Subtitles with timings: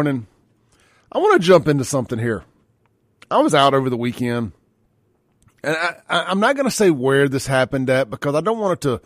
[0.00, 0.26] morning.
[1.12, 2.42] I want to jump into something here.
[3.30, 4.52] I was out over the weekend,
[5.62, 5.76] and
[6.08, 8.80] I, am not going to say where this happened at because I don't want it
[8.88, 9.02] to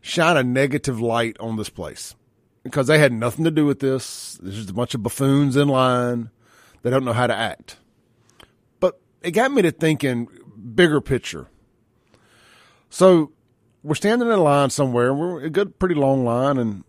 [0.00, 2.14] shine a negative light on this place
[2.62, 4.38] because they had nothing to do with this.
[4.42, 6.30] There's just a bunch of buffoons in line.
[6.80, 7.76] They don't know how to act.
[8.80, 10.26] But it got me to thinking
[10.74, 11.48] bigger picture.
[12.88, 13.32] So
[13.82, 16.84] we're standing in a line somewhere, we're a good, pretty long line, and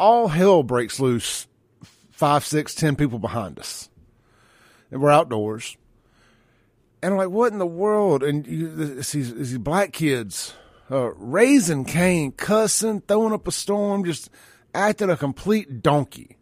[0.00, 1.47] all hell breaks loose
[2.18, 3.88] five, six, ten people behind us.
[4.90, 5.76] And we're outdoors.
[7.00, 8.24] And I'm like, what in the world?
[8.24, 10.52] And you, these, these black kids
[10.90, 14.30] uh, raising Cain, cussing, throwing up a storm, just
[14.74, 16.38] acting a complete donkey.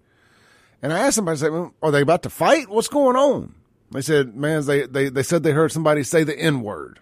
[0.81, 2.71] And I asked somebody, I said, well, are they about to fight?
[2.71, 3.55] What's going on?
[3.91, 7.01] They said, man, they, they, they said they heard somebody say the N word.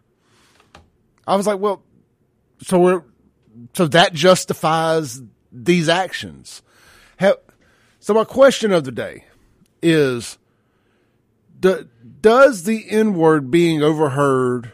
[1.29, 1.81] I was like, well,
[2.61, 3.03] so we're,
[3.75, 5.23] so that justifies
[5.53, 6.63] these actions.
[7.19, 7.37] Have,
[8.05, 9.25] so my question of the day
[9.83, 10.37] is,
[11.59, 11.89] do,
[12.21, 14.73] does the N word being overheard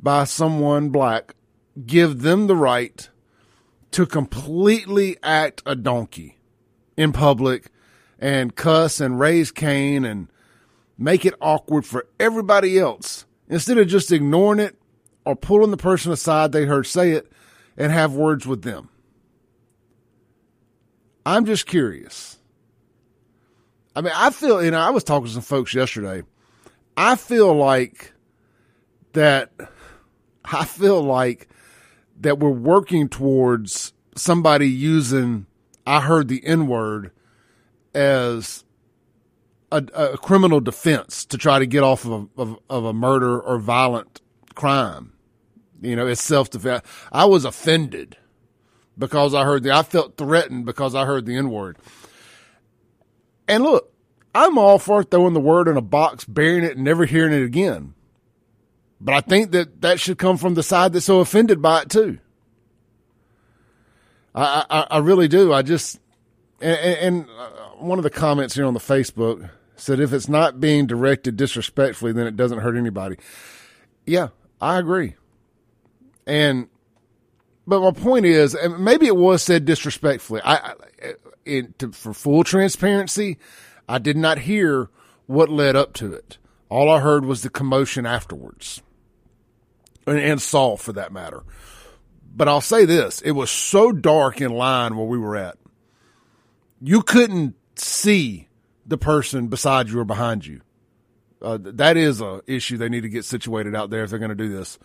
[0.00, 1.36] by someone black
[1.86, 3.08] give them the right
[3.92, 6.38] to completely act a donkey
[6.96, 7.70] in public
[8.18, 10.26] and cuss and raise Cain and
[10.98, 14.76] make it awkward for everybody else instead of just ignoring it
[15.24, 17.30] or pulling the person aside they heard say it
[17.76, 18.88] and have words with them?
[21.24, 22.38] I'm just curious.
[24.00, 26.22] I mean, I feel, you know, I was talking to some folks yesterday.
[26.96, 28.14] I feel like
[29.12, 29.52] that,
[30.42, 31.50] I feel like
[32.18, 35.44] that we're working towards somebody using,
[35.86, 37.10] I heard the N word
[37.94, 38.64] as
[39.70, 43.38] a, a, criminal defense to try to get off of a, of, of a murder
[43.38, 44.22] or violent
[44.54, 45.12] crime.
[45.82, 46.86] You know, it's self defense.
[47.12, 48.16] I was offended
[48.96, 51.76] because I heard the, I felt threatened because I heard the N word.
[53.50, 53.92] And look,
[54.32, 57.42] I'm all for throwing the word in a box, burying it, and never hearing it
[57.42, 57.94] again.
[59.00, 61.90] But I think that that should come from the side that's so offended by it
[61.90, 62.20] too.
[64.36, 65.52] I, I, I really do.
[65.52, 65.98] I just,
[66.60, 67.48] and, and uh,
[67.78, 72.12] one of the comments here on the Facebook said if it's not being directed disrespectfully,
[72.12, 73.16] then it doesn't hurt anybody.
[74.06, 74.28] Yeah,
[74.60, 75.16] I agree.
[76.24, 76.68] And,
[77.66, 80.40] but my point is, and maybe it was said disrespectfully.
[80.44, 80.74] I,
[81.50, 83.38] in, to, for full transparency,
[83.88, 84.88] I did not hear
[85.26, 86.38] what led up to it.
[86.68, 88.80] All I heard was the commotion afterwards,
[90.06, 91.42] and, and saw for that matter.
[92.34, 95.58] But I'll say this: it was so dark in line where we were at,
[96.80, 98.48] you couldn't see
[98.86, 100.60] the person beside you or behind you.
[101.42, 104.28] Uh, that is a issue they need to get situated out there if they're going
[104.28, 104.78] to do this.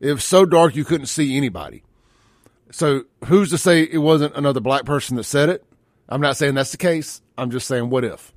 [0.00, 1.82] It was so dark you couldn't see anybody.
[2.70, 5.64] So who's to say it wasn't another black person that said it?
[6.08, 7.22] I'm not saying that's the case.
[7.36, 8.32] I'm just saying what if.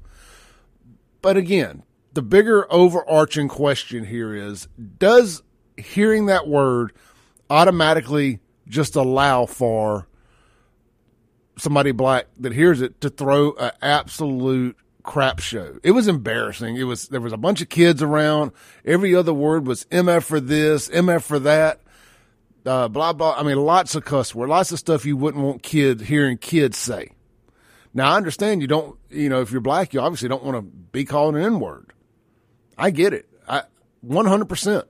[1.22, 1.84] But again,
[2.14, 4.68] the bigger overarching question here is
[4.98, 5.44] does
[5.76, 6.94] hearing that word
[7.50, 10.08] automatically just allow for
[11.58, 15.80] somebody black that hears it to throw an absolute crap show.
[15.84, 16.76] It was embarrassing.
[16.76, 18.52] It was there was a bunch of kids around.
[18.86, 21.82] Every other word was MF for this, MF for that.
[22.66, 23.36] Uh, blah blah.
[23.38, 26.78] I mean, lots of cuss words, lots of stuff you wouldn't want kids hearing kids
[26.78, 27.12] say.
[27.94, 30.62] Now, I understand you don't, you know, if you're black, you obviously don't want to
[30.62, 31.94] be called an N word.
[32.78, 33.28] I get it.
[33.48, 33.64] I
[34.06, 34.84] 100%.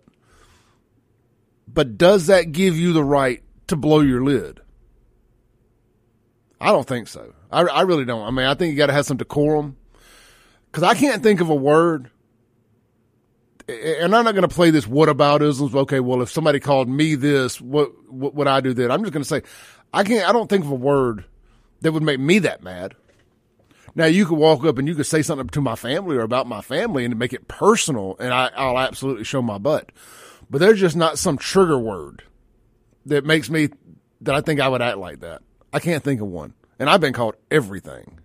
[1.67, 4.61] But does that give you the right to blow your lid?
[6.59, 7.33] I don't think so.
[7.51, 8.25] I, I really don't.
[8.25, 9.77] I mean, I think you got to have some decorum
[10.71, 12.09] because I can't think of a word.
[13.69, 15.75] And I'm not going to play this whataboutisms.
[15.75, 18.91] Okay, well, if somebody called me this, what, what would I do then?
[18.91, 19.43] I'm just going to say,
[19.93, 21.25] I can't, I don't think of a word
[21.81, 22.95] that would make me that mad.
[23.95, 26.47] Now you could walk up and you could say something to my family or about
[26.47, 29.91] my family and make it personal, and I, I'll absolutely show my butt.
[30.49, 32.23] But there's just not some trigger word
[33.05, 33.69] that makes me
[34.21, 35.41] that I think I would act like that.
[35.73, 38.19] I can't think of one, and I've been called everything,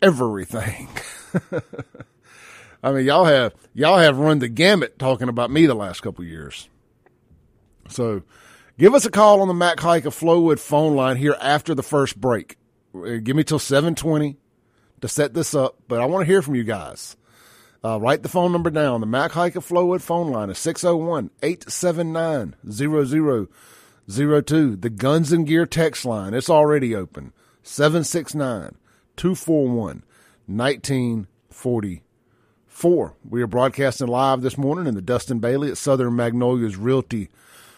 [0.00, 0.88] everything.
[2.82, 6.24] I mean, y'all have y'all have run the gamut talking about me the last couple
[6.24, 6.68] years.
[7.88, 8.22] So
[8.76, 11.82] Give us a call on the Mac Haik of Flowood phone line here after the
[11.84, 12.56] first break.
[12.92, 14.36] Uh, give me till 720
[15.00, 17.16] to set this up, but I want to hear from you guys.
[17.84, 19.00] Uh, write the phone number down.
[19.00, 24.76] The Mac Haik of Flowood phone line is 601 879 0002.
[24.76, 27.32] The Guns and Gear text line, it's already open
[27.62, 28.74] 769
[29.16, 30.02] 241
[30.46, 33.14] 1944.
[33.30, 37.28] We are broadcasting live this morning in the Dustin Bailey at Southern Magnolias Realty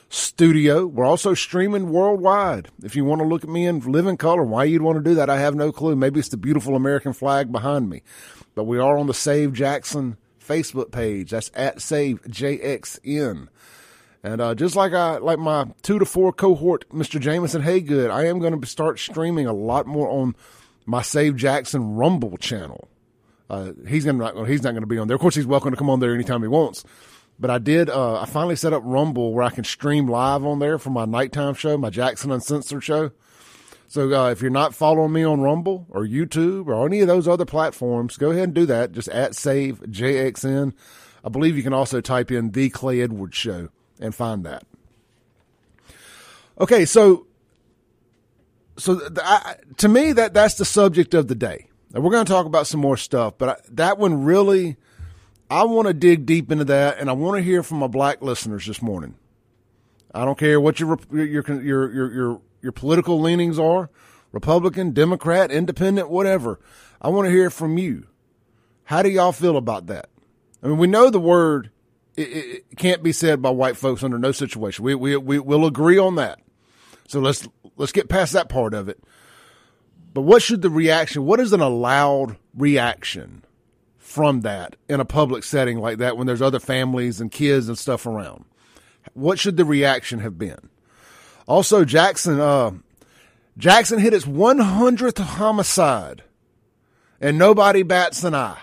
[0.08, 0.86] studio.
[0.86, 2.68] We're also streaming worldwide.
[2.82, 5.14] If you want to look at me in living color, why you'd want to do
[5.16, 5.96] that, I have no clue.
[5.96, 8.02] Maybe it's the beautiful American flag behind me.
[8.54, 11.30] But we are on the Save Jackson Facebook page.
[11.30, 13.48] That's at Save JXN.
[14.22, 17.20] And uh, just like I like my two to four cohort, Mr.
[17.20, 20.34] Jameson Haygood, I am going to start streaming a lot more on
[20.84, 22.88] my Save Jackson Rumble channel.
[23.48, 25.14] Uh, he's gonna he's not going to be on there.
[25.14, 26.84] Of course, he's welcome to come on there anytime he wants.
[27.38, 27.90] But I did.
[27.90, 31.04] Uh, I finally set up Rumble where I can stream live on there for my
[31.04, 33.10] nighttime show, my Jackson Uncensored show.
[33.88, 37.28] So uh, if you're not following me on Rumble or YouTube or any of those
[37.28, 38.92] other platforms, go ahead and do that.
[38.92, 40.72] Just at Save JXN.
[41.24, 43.68] I believe you can also type in the Clay Edwards Show
[44.00, 44.64] and find that.
[46.58, 47.26] Okay, so
[48.78, 51.68] so I, to me that that's the subject of the day.
[51.94, 54.76] And we're going to talk about some more stuff, but I, that one really
[55.50, 58.20] I want to dig deep into that, and I want to hear from my black
[58.22, 59.14] listeners this morning.
[60.14, 63.90] I don't care what your your your your your your political leanings are,
[64.32, 66.58] Republican, Democrat, Independent, whatever.
[67.00, 68.06] I want to hear from you.
[68.84, 70.08] How do y'all feel about that?
[70.62, 71.70] I mean, we know the word
[72.16, 72.22] it,
[72.70, 74.84] it can't be said by white folks under no situation.
[74.84, 76.40] We we we will agree on that.
[77.08, 77.46] So let's
[77.76, 79.02] let's get past that part of it.
[80.12, 81.24] But what should the reaction?
[81.24, 83.44] What is an allowed reaction
[84.16, 87.76] from that in a public setting like that when there's other families and kids and
[87.76, 88.46] stuff around?
[89.12, 90.70] What should the reaction have been?
[91.46, 92.70] Also, Jackson, uh,
[93.58, 96.22] Jackson hit its 100th homicide
[97.20, 98.58] and nobody bats an eye.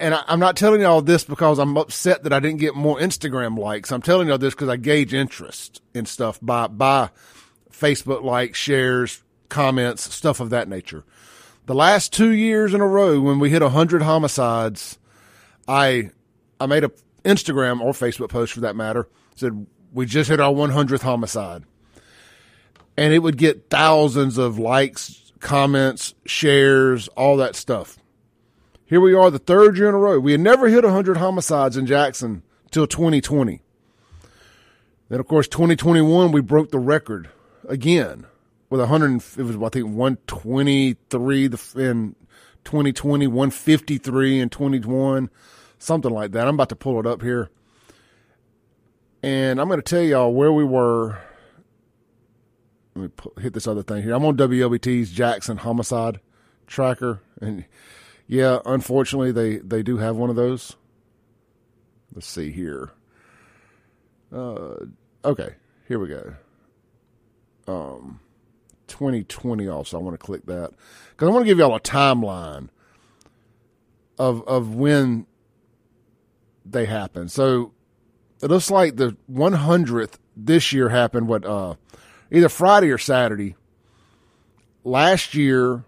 [0.00, 2.98] And I, am not telling y'all this because I'm upset that I didn't get more
[2.98, 3.92] Instagram likes.
[3.92, 7.10] I'm telling y'all this because I gauge interest in stuff by, by
[7.70, 11.04] Facebook likes, shares, comments, stuff of that nature.
[11.68, 14.98] The last two years in a row, when we hit 100 homicides,
[15.68, 16.12] I
[16.58, 16.90] I made a
[17.26, 21.64] Instagram or Facebook post for that matter said we just hit our 100th homicide,
[22.96, 27.98] and it would get thousands of likes, comments, shares, all that stuff.
[28.86, 30.18] Here we are, the third year in a row.
[30.18, 33.60] We had never hit 100 homicides in Jackson till 2020.
[35.10, 37.28] Then, of course, 2021 we broke the record
[37.68, 38.24] again
[38.70, 39.22] with 100.
[39.38, 42.14] It was I think 123 in
[42.64, 45.30] 2020, 153 in 2021,
[45.78, 46.46] something like that.
[46.46, 47.50] I'm about to pull it up here,
[49.22, 51.18] and I'm going to tell y'all where we were.
[52.94, 54.12] Let me put, hit this other thing here.
[54.12, 56.20] I'm on WLBT's Jackson homicide
[56.66, 57.64] tracker, and
[58.26, 60.76] yeah, unfortunately they they do have one of those.
[62.12, 62.90] Let's see here.
[64.32, 64.86] Uh,
[65.24, 65.54] okay,
[65.86, 66.34] here we go.
[67.66, 68.20] Um
[68.88, 69.98] 2020 also.
[69.98, 70.72] I want to click that
[71.10, 72.68] because I want to give y'all a timeline
[74.18, 75.26] of of when
[76.64, 77.28] they happen.
[77.28, 77.72] So
[78.42, 81.74] it looks like the 100th this year happened what uh,
[82.30, 83.56] either Friday or Saturday.
[84.84, 85.84] Last year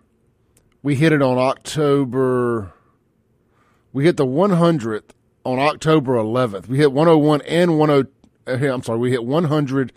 [0.83, 2.73] we hit it on October
[3.93, 5.11] we hit the 100th
[5.45, 6.69] on October 11th.
[6.69, 8.09] We hit 101 and 10
[8.47, 9.93] uh, I'm sorry, we hit 100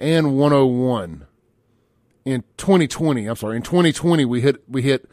[0.00, 1.26] and 101
[2.26, 3.26] in 2020.
[3.26, 5.08] I'm sorry, in 2020 we hit we hit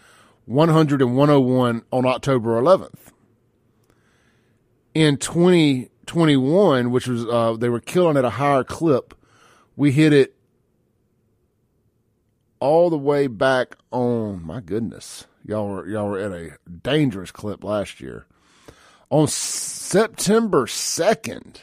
[0.45, 3.11] 100 and 101 on October 11th.
[4.93, 9.13] In 2021, which was uh, they were killing at a higher clip,
[9.75, 10.35] we hit it
[12.59, 14.45] all the way back on.
[14.45, 18.25] My goodness, y'all were y'all were at a dangerous clip last year.
[19.09, 21.57] On September 2nd,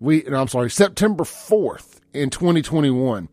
[0.00, 3.28] we no, I'm sorry, September 4th in 2021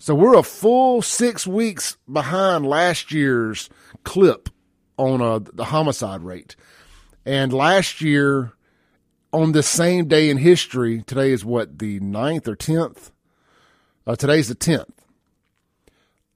[0.00, 3.68] so we're a full six weeks behind last year's
[4.02, 4.48] clip
[4.96, 6.56] on uh, the homicide rate.
[7.26, 8.54] And last year,
[9.30, 13.10] on the same day in history, today is what, the 9th or 10th?
[14.06, 14.88] Uh, today's the 10th.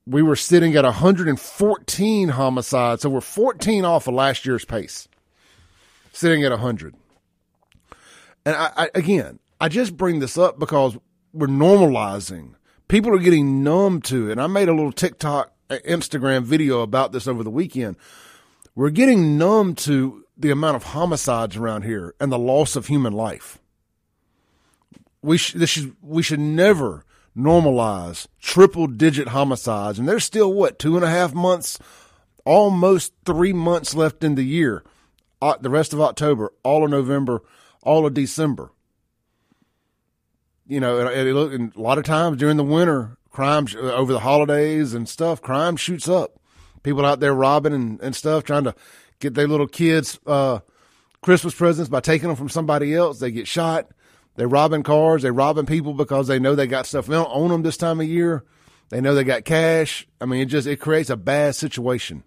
[0.07, 3.01] We were sitting at 114 homicides.
[3.01, 5.09] So we're 14 off of last year's pace,
[6.13, 6.95] sitting at 100.
[8.45, 10.99] And I, I, again, I just bring this up because
[11.33, 12.57] we're normalizing
[12.89, 14.33] people are getting numb to it.
[14.33, 17.97] And I made a little TikTok, uh, Instagram video about this over the weekend.
[18.75, 23.13] We're getting numb to the amount of homicides around here and the loss of human
[23.13, 23.59] life.
[25.23, 27.05] We sh- this should, we should never
[27.37, 29.99] normalize triple digit homicides.
[29.99, 31.79] And there's still what, two and a half months,
[32.45, 34.85] almost three months left in the year.
[35.41, 37.43] Uh, the rest of October, all of November,
[37.83, 38.71] all of December
[40.67, 44.21] you know, and, and, a lot of times during the winter, crime uh, over the
[44.21, 46.39] holidays and stuff, crime shoots up.
[46.83, 48.75] People out there robbing and, and stuff, trying to
[49.19, 50.61] get their little kids uh,
[51.23, 53.19] Christmas presents by taking them from somebody else.
[53.19, 53.89] They get shot.
[54.37, 55.23] They're robbing cars.
[55.23, 58.01] They're robbing people because they know they got stuff They don't own them this time
[58.01, 58.45] of year.
[58.91, 60.07] They know they got cash.
[60.21, 62.25] I mean, it just it creates a bad situation.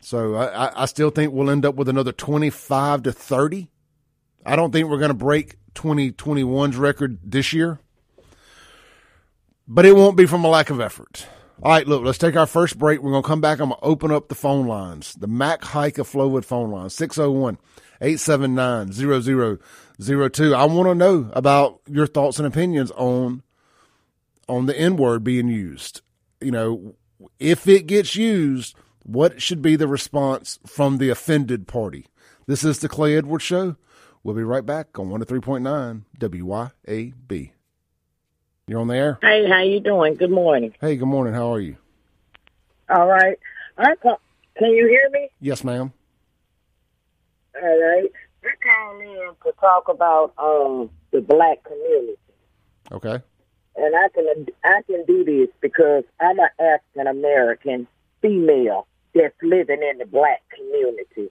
[0.00, 3.70] So I, I still think we'll end up with another twenty five to thirty.
[4.44, 7.80] I don't think we're going to break 2021's record this year,
[9.66, 11.26] but it won't be from a lack of effort.
[11.62, 13.00] All right, look, let's take our first break.
[13.00, 13.60] We're going to come back.
[13.60, 16.90] I'm going to open up the phone lines, the Mac Haik of Flowood phone line,
[16.90, 17.58] 601
[18.00, 20.54] 879 0002.
[20.54, 23.42] I want to know about your thoughts and opinions on
[24.48, 26.02] on the N word being used.
[26.40, 26.96] You know,
[27.38, 32.06] if it gets used, what should be the response from the offended party?
[32.46, 33.76] This is the Clay Edwards Show.
[34.24, 37.50] We'll be right back on 103.9 WYAB.
[38.66, 39.18] You're on the air.
[39.20, 40.14] Hey, how you doing?
[40.14, 40.74] Good morning.
[40.80, 41.34] Hey, good morning.
[41.34, 41.76] How are you?
[42.88, 43.38] All right.
[43.76, 44.18] I call,
[44.56, 45.28] can you hear me?
[45.40, 45.92] Yes, ma'am.
[47.62, 48.10] All right.
[48.42, 52.16] I call in to talk about um the black community.
[52.92, 53.18] Okay.
[53.76, 57.86] And I can I can do this because I'm an African American
[58.22, 61.30] female that's living in the black community.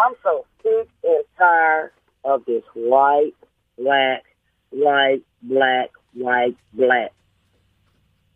[0.00, 1.90] I'm so sick and tired
[2.24, 3.34] of this white,
[3.76, 4.22] black,
[4.70, 7.12] white, black, white, black.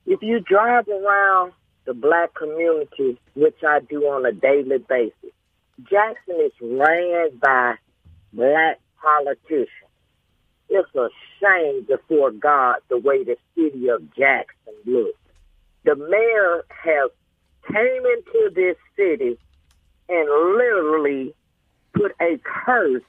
[0.04, 1.52] If you drive around
[1.85, 5.31] the black community, which I do on a daily basis,
[5.88, 7.75] Jackson is ran by
[8.33, 9.69] black politicians.
[10.69, 11.09] It's a
[11.40, 15.19] shame before God the way the city of Jackson looks.
[15.85, 17.11] The mayor has
[17.69, 19.38] came into this city
[20.09, 21.35] and literally
[21.95, 23.03] put a curse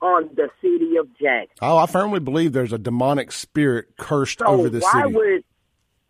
[0.00, 1.56] on the city of Jackson.
[1.60, 5.14] Oh, I firmly believe there's a demonic spirit cursed So over the why city.
[5.14, 5.44] would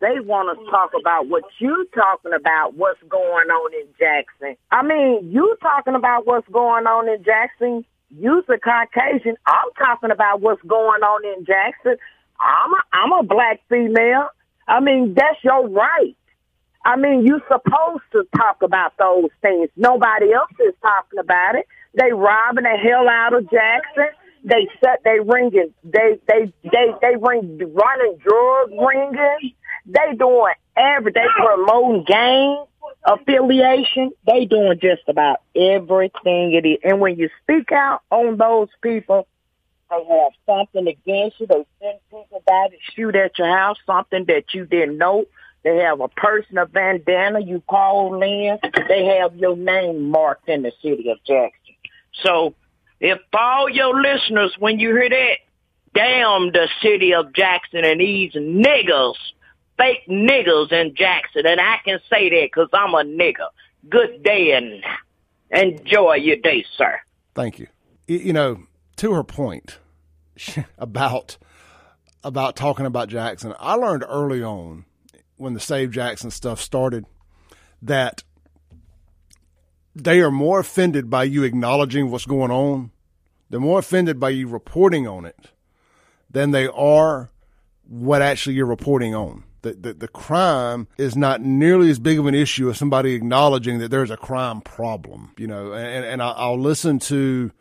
[0.01, 2.75] they want to talk about what you're talking about?
[2.75, 4.55] What's going on in Jackson?
[4.71, 7.83] I mean, you talking about what's going on in Jackson.
[8.11, 9.35] You's a Caucasian.
[9.45, 11.95] I'm talking about what's going on in Jackson.
[12.39, 14.29] I'm a, I'm a black female.
[14.67, 16.15] I mean, that's your right.
[16.85, 19.69] I mean, you're supposed to talk about those things.
[19.75, 21.67] Nobody else is talking about it.
[21.93, 24.09] They robbing the hell out of Jackson.
[24.43, 29.53] They set they ringing they they they they ring running drug ringing.
[29.85, 32.65] They doing every they promoting gang
[33.05, 34.11] affiliation.
[34.25, 36.79] They doing just about everything it is.
[36.83, 39.27] And when you speak out on those people,
[39.89, 41.47] they have something against you.
[41.47, 45.25] They send people by to shoot at your house, something that you didn't know.
[45.63, 48.59] They have a personal bandana you call in.
[48.87, 51.58] They have your name marked in the city of Jackson.
[52.23, 52.55] So
[52.99, 55.37] if all your listeners, when you hear that,
[55.93, 59.15] damn the city of Jackson and these niggers,
[59.77, 63.49] fake niggers in Jackson, and I can say that because I'm a nigger.
[63.89, 64.83] Good day and
[65.51, 66.99] enjoy your day, sir.
[67.33, 67.67] Thank you.
[68.07, 68.63] You know,
[68.97, 69.79] to her point
[70.77, 71.37] about
[72.23, 74.85] about talking about Jackson, I learned early on
[75.37, 77.05] when the Save Jackson stuff started
[77.81, 78.23] that
[80.03, 82.91] they are more offended by you acknowledging what's going on.
[83.49, 85.51] They're more offended by you reporting on it
[86.29, 87.31] than they are
[87.87, 89.43] what actually you're reporting on.
[89.61, 93.79] The, the, the crime is not nearly as big of an issue as somebody acknowledging
[93.79, 97.51] that there's a crime problem, you know, and, and I'll listen to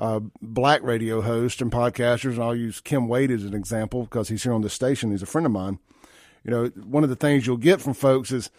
[0.00, 4.28] uh, black radio hosts and podcasters, and I'll use Kim Wade as an example because
[4.28, 5.10] he's here on the station.
[5.10, 5.78] He's a friend of mine.
[6.42, 8.50] You know, one of the things you'll get from folks is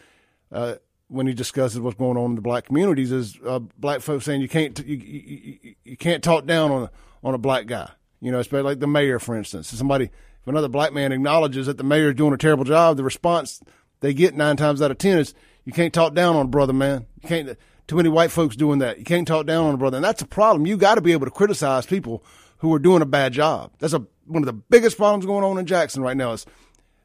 [0.52, 0.76] uh,
[1.14, 4.42] when he discusses what's going on in the black communities is uh, black folks saying
[4.42, 6.92] you can't you, you, you, can't talk down on a,
[7.24, 7.90] on a black guy.
[8.20, 9.72] You know, especially like the mayor, for instance.
[9.72, 12.98] If somebody, if another black man acknowledges that the mayor is doing a terrible job,
[12.98, 13.62] the response
[14.00, 16.74] they get nine times out of ten is you can't talk down on a brother,
[16.74, 17.06] man.
[17.22, 17.58] You can't.
[17.86, 18.98] Too many white folks doing that.
[18.98, 20.66] You can't talk down on a brother, and that's a problem.
[20.66, 22.24] You got to be able to criticize people
[22.58, 23.72] who are doing a bad job.
[23.80, 26.32] That's a one of the biggest problems going on in Jackson right now.
[26.32, 26.46] Is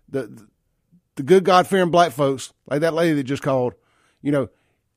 [0.08, 0.46] the
[1.16, 3.74] the good God fearing black folks, like that lady that just called,
[4.22, 4.48] you know,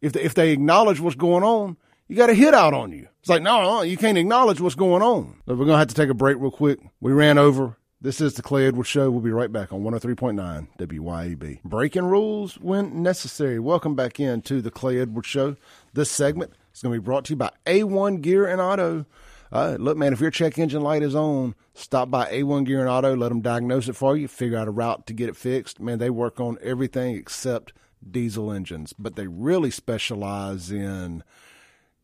[0.01, 3.07] if they, if they acknowledge what's going on, you got a hit out on you.
[3.21, 5.41] It's like, no, no, you can't acknowledge what's going on.
[5.45, 6.79] We're going to have to take a break real quick.
[6.99, 7.77] We ran over.
[8.03, 9.11] This is the Clay Edwards Show.
[9.11, 11.63] We'll be right back on 103.9 WYAB.
[11.63, 13.59] Breaking rules when necessary.
[13.59, 15.55] Welcome back in to the Clay Edwards Show.
[15.93, 19.05] This segment is going to be brought to you by A1 Gear and Auto.
[19.51, 22.89] Uh, look, man, if your check engine light is on, stop by A1 Gear and
[22.89, 23.15] Auto.
[23.15, 24.27] Let them diagnose it for you.
[24.27, 25.79] Figure out a route to get it fixed.
[25.79, 27.71] Man, they work on everything except
[28.09, 31.23] diesel engines, but they really specialize in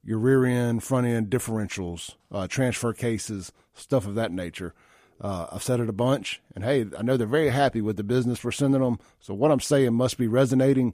[0.03, 4.73] your rear end, front end differentials, uh, transfer cases, stuff of that nature.
[5.19, 8.03] Uh, I've said it a bunch, and hey, I know they're very happy with the
[8.03, 8.99] business we're sending them.
[9.19, 10.93] So what I'm saying must be resonating.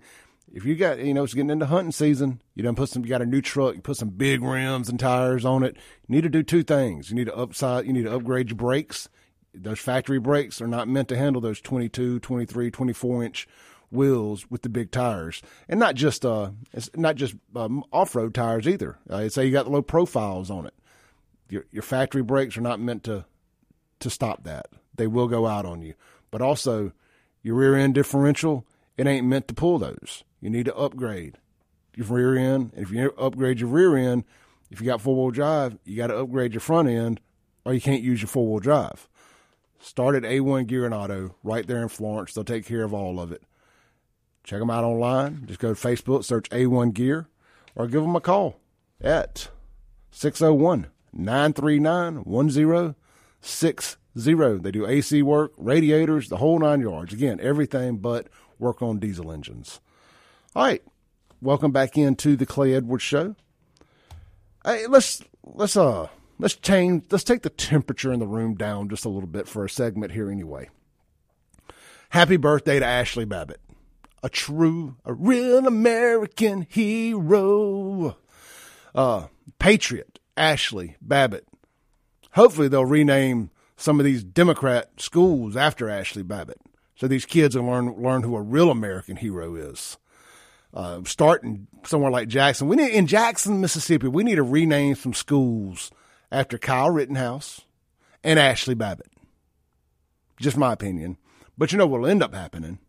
[0.52, 3.10] if you got, you know, it's getting into hunting season, you done put some, you
[3.10, 5.76] got a new truck, you put some big rims and tires on it.
[6.08, 7.10] You need to do two things.
[7.10, 9.10] You need to upside, you need to upgrade your brakes.
[9.54, 13.48] Those factory brakes are not meant to handle those 22, 23, 24 inch
[13.94, 18.34] wheels with the big tires, and not just uh, it's not just um, off road
[18.34, 18.98] tires either.
[19.10, 20.74] Uh, say you got the low profiles on it.
[21.50, 23.26] Your your factory brakes are not meant to
[24.00, 24.68] to stop that.
[24.96, 25.94] They will go out on you.
[26.32, 26.92] But also,
[27.42, 28.66] your rear end differential,
[28.98, 30.24] it ain't meant to pull those.
[30.42, 31.38] You need to upgrade
[31.96, 32.72] your rear end.
[32.76, 34.24] If you upgrade your rear end,
[34.70, 37.20] if you got four wheel drive, you got to upgrade your front end,
[37.66, 39.08] or you can't use your four wheel drive.
[39.80, 42.34] Start at A1 Gear and Auto right there in Florence.
[42.34, 43.44] They'll take care of all of it.
[44.44, 45.46] Check them out online.
[45.46, 47.28] Just go to Facebook, search A1 Gear,
[47.76, 48.60] or give them a call
[49.02, 49.50] at
[50.12, 53.98] 601 939 1060.
[54.16, 57.14] They do AC work, radiators, the whole nine yards.
[57.14, 58.28] Again, everything but
[58.60, 59.80] work on diesel engines.
[60.56, 60.84] All right.
[61.42, 63.36] Welcome back into the Clay Edwards show.
[64.64, 66.08] Hey, let's let's uh
[66.40, 69.66] let's change let's take the temperature in the room down just a little bit for
[69.66, 70.70] a segment here anyway.
[72.12, 73.60] Happy birthday to Ashli Babbitt
[74.24, 78.18] a true, a real American hero.
[78.96, 79.28] Uh,
[79.60, 81.46] Patriot, Ashli Babbitt.
[82.32, 86.60] Hopefully they'll rename some of these Democrat schools after Ashli Babbitt.
[86.96, 89.98] So these kids will learn, learn who a real American hero is.
[90.74, 92.68] Uh, starting somewhere like Jackson.
[92.68, 95.92] We need, in Jackson, Mississippi, we need to rename some schools
[96.32, 97.62] after Kyle Rittenhouse
[98.24, 99.12] and Ashli Babbitt.
[100.40, 101.18] Just my opinion.
[101.58, 102.80] But you know what'll end up happening?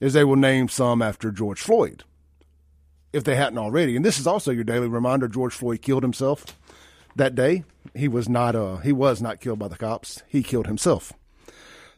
[0.00, 2.04] Is they will name some after George Floyd,
[3.12, 3.96] if they hadn't already.
[3.96, 6.58] And this is also your daily reminder: George Floyd killed himself
[7.16, 7.64] that day.
[7.94, 10.22] He was not uh he was not killed by the cops.
[10.26, 11.12] He killed himself.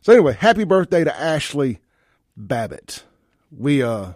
[0.00, 1.78] So anyway, happy birthday to Ashli
[2.36, 3.04] Babbitt.
[3.50, 4.14] We uh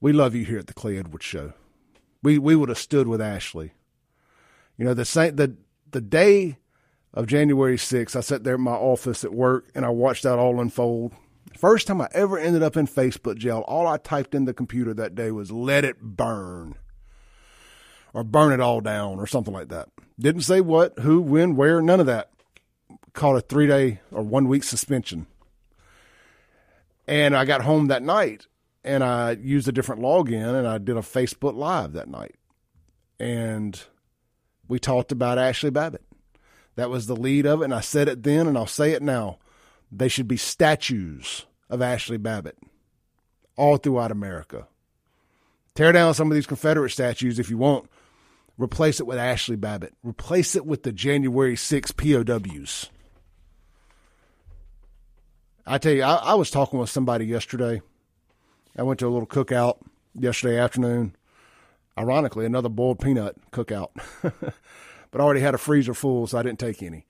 [0.00, 1.52] we love you here at the Clay Edwards Show.
[2.22, 3.70] We we would have stood with Ashli.
[4.76, 5.56] You know the same the
[5.90, 6.58] the day
[7.16, 10.38] of January 6th, I sat there in my office at work and I watched that
[10.38, 11.14] all unfold.
[11.56, 14.92] First time I ever ended up in Facebook jail, all I typed in the computer
[14.94, 16.74] that day was let it burn
[18.12, 19.88] or burn it all down or something like that.
[20.18, 22.30] Didn't say what, who, when, where, none of that.
[23.14, 25.26] Caught a three day or one week suspension.
[27.06, 28.46] And I got home that night
[28.84, 32.34] and I used a different login and I did a Facebook Live that night.
[33.18, 33.80] And
[34.68, 36.04] we talked about Ashli Babbitt.
[36.74, 37.64] That was the lead of it.
[37.64, 39.38] And I said it then and I'll say it now.
[39.90, 42.58] They should be statues of Ashli Babbitt
[43.56, 44.66] all throughout America.
[45.74, 47.88] Tear down some of these Confederate statues if you want.
[48.58, 49.94] Replace it with Ashli Babbitt.
[50.02, 52.90] Replace it with the January 6 POWs.
[55.66, 57.82] I tell you, I, I was talking with somebody yesterday.
[58.78, 59.78] I went to a little cookout
[60.14, 61.16] yesterday afternoon.
[61.98, 63.88] Ironically, another boiled peanut cookout.
[64.22, 64.54] but
[65.14, 67.05] I already had a freezer full, so I didn't take any.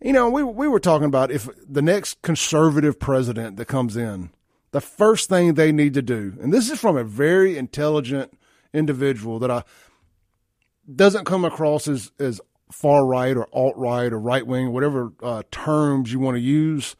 [0.00, 4.30] You know, we we were talking about if the next conservative president that comes in,
[4.70, 8.38] the first thing they need to do, and this is from a very intelligent
[8.72, 9.64] individual that I
[10.94, 15.42] doesn't come across as as far right or alt right or right wing, whatever uh,
[15.50, 16.94] terms you want to use.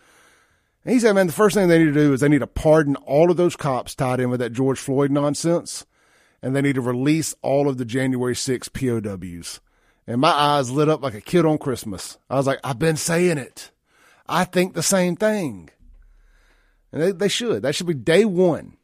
[0.84, 2.46] And he said, man, the first thing they need to do is they need to
[2.46, 5.84] pardon all of those cops tied in with that George Floyd nonsense,
[6.42, 9.60] and they need to release all of the January 6 POWs
[10.08, 12.16] and my eyes lit up like a kid on Christmas.
[12.30, 13.70] I was like, I've been saying it.
[14.26, 15.68] I think the same thing.
[16.90, 17.62] And they, they should.
[17.62, 18.78] That should be day one.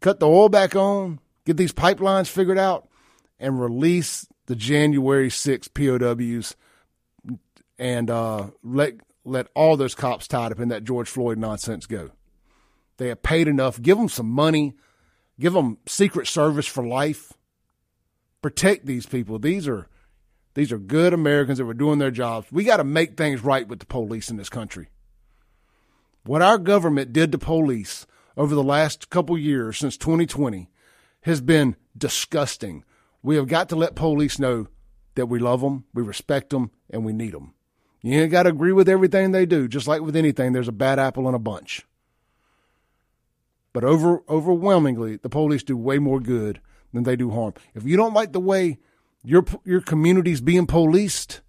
[0.00, 2.88] Cut the oil back on, get these pipelines figured out,
[3.38, 6.56] and release the January 6 POWs
[7.78, 8.94] and uh, let
[9.24, 12.10] let all those cops tied up in that George Floyd nonsense go.
[12.96, 13.82] They have paid enough.
[13.82, 14.74] Give them some money.
[15.38, 17.34] Give them Secret Service for life.
[18.40, 19.38] Protect these people.
[19.38, 19.86] These are
[20.54, 22.50] these are good Americans that were doing their jobs.
[22.50, 24.88] We got to make things right with the police in this country.
[26.24, 28.06] What our government did to police
[28.36, 30.68] over the last couple years since 2020
[31.22, 32.84] has been disgusting.
[33.22, 34.68] We have got to let police know
[35.14, 37.54] that we love them, we respect them, and we need them.
[38.02, 39.66] You ain't got to agree with everything they do.
[39.66, 41.84] Just like with anything, there's a bad apple in a bunch.
[43.72, 46.60] But over overwhelmingly, the police do way more good
[46.92, 47.54] than they do harm.
[47.74, 48.78] If you don't like the way
[49.28, 51.42] your your community's being policed,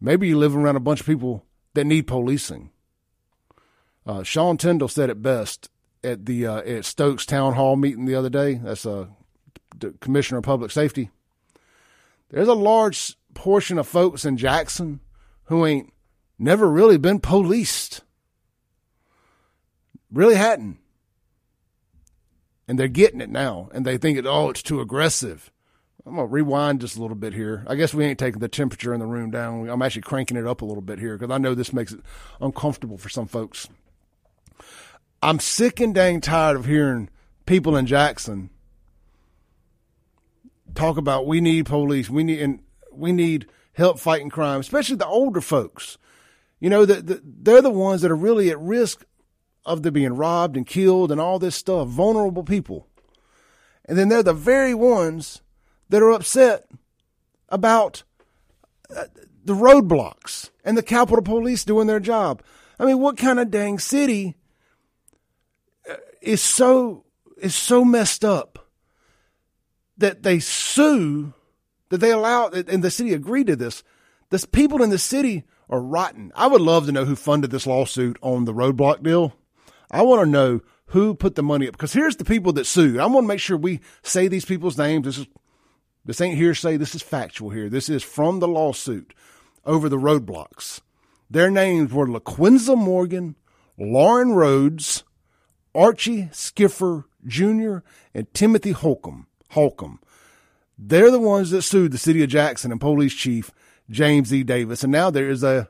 [0.00, 2.70] maybe you live around a bunch of people that need policing.
[4.06, 5.68] Uh, Sean Tindell said it best
[6.02, 8.54] at the uh, at Stokes town hall meeting the other day.
[8.54, 9.10] That's a
[9.82, 11.10] uh, commissioner of public safety.
[12.30, 15.00] There's a large portion of folks in Jackson
[15.44, 15.92] who ain't
[16.38, 18.00] never really been policed.
[20.10, 20.78] Really hadn't.
[22.66, 25.49] and they're getting it now, and they think oh, it's too aggressive.
[26.06, 27.64] I'm gonna rewind just a little bit here.
[27.66, 29.68] I guess we ain't taking the temperature in the room down.
[29.68, 32.00] I'm actually cranking it up a little bit here because I know this makes it
[32.40, 33.68] uncomfortable for some folks.
[35.22, 37.10] I'm sick and dang tired of hearing
[37.44, 38.50] people in Jackson
[40.74, 42.60] talk about we need police, we need and
[42.92, 45.98] we need help fighting crime, especially the older folks.
[46.60, 49.04] You know that the, they're the ones that are really at risk
[49.66, 52.86] of them being robbed and killed and all this stuff, vulnerable people.
[53.84, 55.42] And then they're the very ones
[55.90, 56.66] that are upset
[57.48, 58.04] about
[58.96, 59.04] uh,
[59.44, 62.42] the roadblocks and the Capitol Police doing their job.
[62.78, 64.36] I mean, what kind of dang city
[65.88, 67.04] uh, is so
[67.36, 68.70] is so messed up
[69.98, 71.34] that they sue
[71.90, 73.82] that they allow and the city agreed to this.
[74.30, 76.32] The people in the city are rotten.
[76.34, 79.34] I would love to know who funded this lawsuit on the roadblock deal.
[79.90, 82.98] I want to know who put the money up because here's the people that sued.
[82.98, 85.04] I want to make sure we say these people's names.
[85.04, 85.26] This is
[86.04, 86.76] this ain't hearsay.
[86.76, 87.68] This is factual here.
[87.68, 89.14] This is from the lawsuit
[89.64, 90.80] over the roadblocks.
[91.28, 93.36] Their names were LaQuinza Morgan,
[93.78, 95.04] Lauren Rhodes,
[95.74, 97.78] Archie Skiffer Jr.,
[98.14, 99.26] and Timothy Holcomb.
[99.50, 100.00] Holcomb.
[100.78, 103.50] They're the ones that sued the city of Jackson and police chief
[103.90, 104.42] James E.
[104.42, 104.82] Davis.
[104.82, 105.68] And now there is a,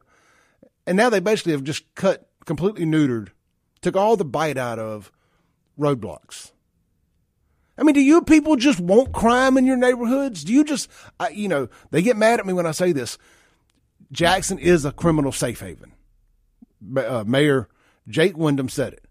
[0.86, 3.28] and now they basically have just cut, completely neutered,
[3.80, 5.10] took all the bite out of
[5.78, 6.52] roadblocks.
[7.80, 10.44] I mean, do you people just want crime in your neighborhoods?
[10.44, 13.16] Do you just, I, you know, they get mad at me when I say this.
[14.12, 15.92] Jackson is a criminal safe haven.
[16.94, 17.68] Uh, Mayor
[18.06, 19.06] Jake Wyndham said it.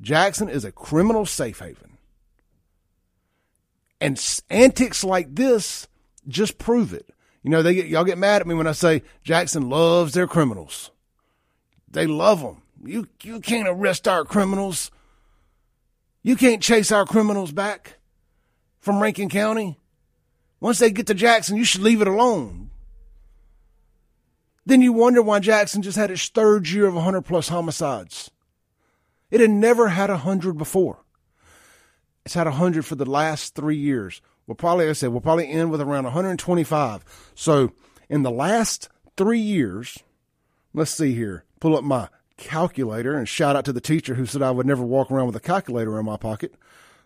[0.00, 1.98] Jackson is a criminal safe haven.
[4.00, 5.86] And antics like this
[6.26, 7.10] just prove it.
[7.42, 10.26] You know, they get, y'all get mad at me when I say Jackson loves their
[10.26, 10.90] criminals.
[11.90, 12.62] They love them.
[12.82, 14.90] You, you can't arrest our criminals.
[16.22, 17.98] You can't chase our criminals back
[18.84, 19.78] from Rankin County.
[20.60, 22.70] Once they get to Jackson, you should leave it alone.
[24.66, 28.30] Then you wonder why Jackson just had its third year of 100 plus homicides.
[29.30, 30.98] It had never had 100 before.
[32.24, 34.22] It's had 100 for the last three years.
[34.46, 37.32] We'll probably, like I said, we'll probably end with around 125.
[37.34, 37.72] So
[38.08, 39.98] in the last three years,
[40.72, 44.42] let's see here, pull up my calculator and shout out to the teacher who said
[44.42, 46.54] I would never walk around with a calculator in my pocket.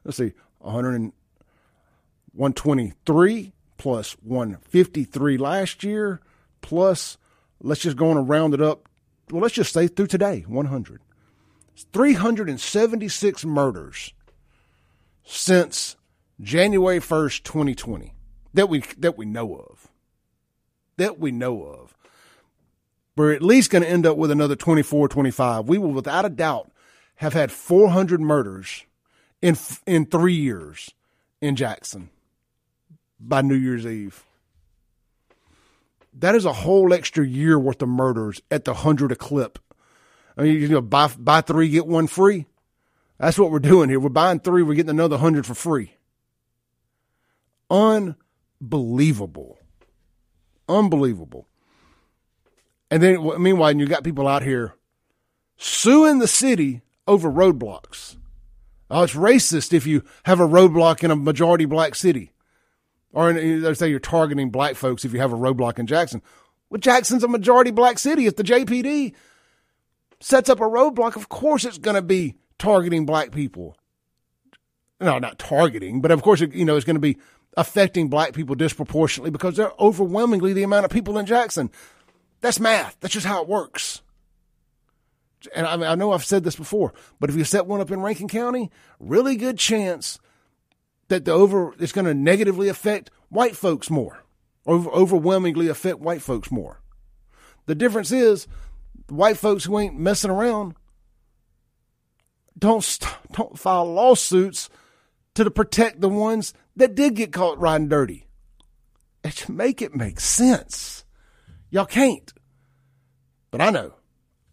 [0.04, 1.12] Let's see, 100
[2.38, 6.20] 123 plus 153 last year
[6.60, 7.18] plus
[7.60, 8.88] let's just go on and round it up.
[9.30, 11.00] Well, let's just say through today, 100.
[11.92, 14.12] 376 murders
[15.24, 15.96] since
[16.40, 18.14] January 1st, 2020
[18.54, 19.88] that we that we know of.
[20.96, 21.96] That we know of.
[23.16, 25.68] We're at least going to end up with another 24, 25.
[25.68, 26.70] We will without a doubt
[27.16, 28.84] have had 400 murders
[29.42, 30.94] in in 3 years
[31.40, 32.10] in Jackson
[33.20, 34.24] by New Year's Eve.
[36.14, 39.58] That is a whole extra year worth of murders at the hundred a clip.
[40.36, 42.46] I mean, you know, buy buy three get one free.
[43.18, 44.00] That's what we're doing here.
[44.00, 45.94] We're buying three, we're getting another hundred for free.
[47.70, 49.58] Unbelievable,
[50.68, 51.46] unbelievable.
[52.90, 54.74] And then, meanwhile, you got people out here
[55.58, 58.16] suing the city over roadblocks.
[58.90, 62.32] Oh, it's racist if you have a roadblock in a majority black city.
[63.12, 66.22] Or they say you're targeting black folks if you have a roadblock in Jackson.
[66.70, 68.26] Well, Jackson's a majority black city.
[68.26, 69.14] If the JPD
[70.20, 73.76] sets up a roadblock, of course it's going to be targeting black people.
[75.00, 77.16] No, not targeting, but of course, you know, it's going to be
[77.56, 81.70] affecting black people disproportionately because they're overwhelmingly the amount of people in Jackson.
[82.40, 82.96] That's math.
[83.00, 84.02] That's just how it works.
[85.54, 87.90] And I, mean, I know I've said this before, but if you set one up
[87.90, 90.18] in Rankin County, really good chance
[91.08, 94.24] that the over it's going to negatively affect white folks more,
[94.66, 96.80] over, overwhelmingly affect white folks more.
[97.66, 98.46] The difference is,
[99.08, 100.74] white folks who ain't messing around
[102.58, 104.68] don't st- don't file lawsuits
[105.34, 108.26] to protect the ones that did get caught riding dirty.
[109.22, 111.04] It make it make sense.
[111.70, 112.32] Y'all can't.
[113.50, 113.94] But I know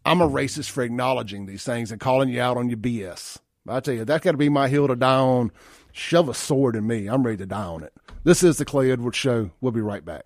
[0.06, 3.40] I'm a racist for acknowledging these things and calling you out on your BS.
[3.68, 5.52] I tell you, that's got to be my hill to die on
[5.96, 7.08] shove a sword in me.
[7.08, 7.94] I'm ready to die on it.
[8.24, 9.52] This is the Clay Edwards Show.
[9.62, 10.26] We'll be right back.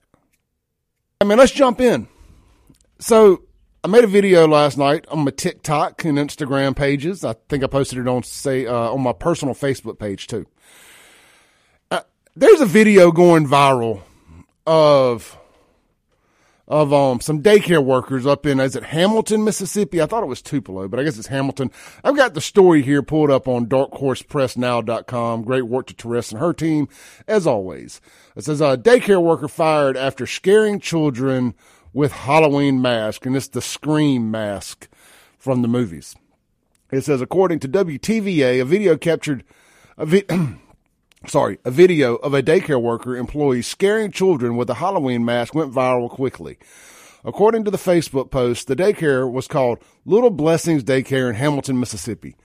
[1.22, 2.08] I mean, let's jump in.
[3.00, 3.44] So
[3.84, 7.24] I made a video last night on my TikTok and Instagram pages.
[7.24, 10.48] I think I posted it on say uh, on my personal Facebook page too.
[11.92, 12.02] Uh,
[12.36, 14.02] there's a video going viral
[14.66, 15.38] of
[16.70, 20.02] of um, some daycare workers up in is it Hamilton, Mississippi?
[20.02, 21.72] I thought it was Tupelo, but I guess it's Hamilton.
[22.04, 25.44] I've got the story here pulled up on darkhorsepressnow.com.
[25.44, 26.88] Great work to Teresa and her team,
[27.28, 28.00] as always.
[28.36, 31.56] It says a daycare worker fired after scaring children
[31.92, 34.88] with Halloween mask, and it's the Scream mask
[35.40, 36.16] from the movies.
[36.92, 39.44] It says, according to WTVA, a video captured
[39.98, 40.26] a vi-
[41.28, 45.74] sorry, a video of a daycare worker employee scaring children with a Halloween mask went
[45.74, 46.58] viral quickly.
[47.26, 52.36] According to the Facebook post, the daycare was called Little Blessings Daycare in Hamilton, Mississippi.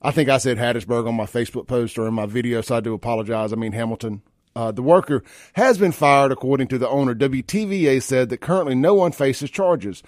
[0.00, 2.80] I think I said Hattiesburg on my Facebook post or in my video, so I
[2.80, 3.52] do apologize.
[3.52, 4.22] I mean Hamilton.
[4.54, 5.22] Uh, the worker
[5.54, 7.14] has been fired, according to the owner.
[7.14, 10.02] WTVA said that currently no one faces charges.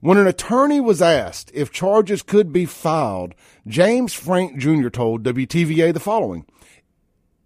[0.00, 3.34] When an attorney was asked if charges could be filed,
[3.66, 4.88] James Frank Jr.
[4.88, 6.44] told WTVA the following.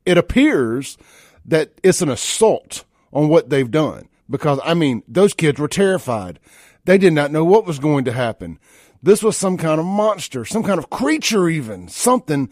[0.07, 0.99] It appears
[1.45, 6.41] that it's an assault on what they've done because, I mean, those kids were terrified.
[6.85, 8.59] They did not know what was going to happen.
[9.03, 12.51] This was some kind of monster, some kind of creature even, something.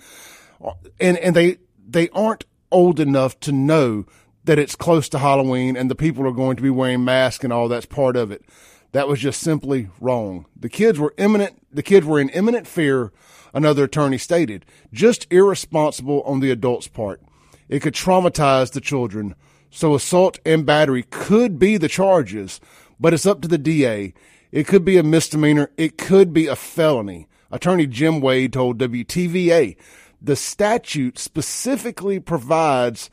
[1.01, 4.07] And, and they, they aren't old enough to know
[4.45, 7.53] that it's close to Halloween and the people are going to be wearing masks and
[7.53, 8.45] all that's part of it.
[8.93, 10.47] That was just simply wrong.
[10.59, 13.13] The kids were imminent, the kids were in imminent fear,
[13.55, 14.67] another attorney stated.
[14.93, 17.23] Just irresponsible on the adult's part.
[17.69, 19.35] It could traumatize the children.
[19.71, 22.61] So assault and battery could be the charges,
[23.01, 24.15] but it's up to the DA.
[24.51, 25.71] It could be a misdemeanor.
[25.77, 27.29] It could be a felony.
[27.51, 29.77] Attorney Jim Wade told WTVA
[30.21, 33.11] the statute specifically provides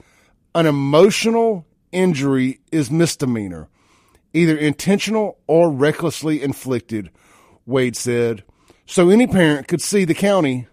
[0.53, 3.69] an emotional injury is misdemeanor
[4.33, 7.09] either intentional or recklessly inflicted,
[7.65, 8.43] Wade said.
[8.85, 10.67] So any parent could see the county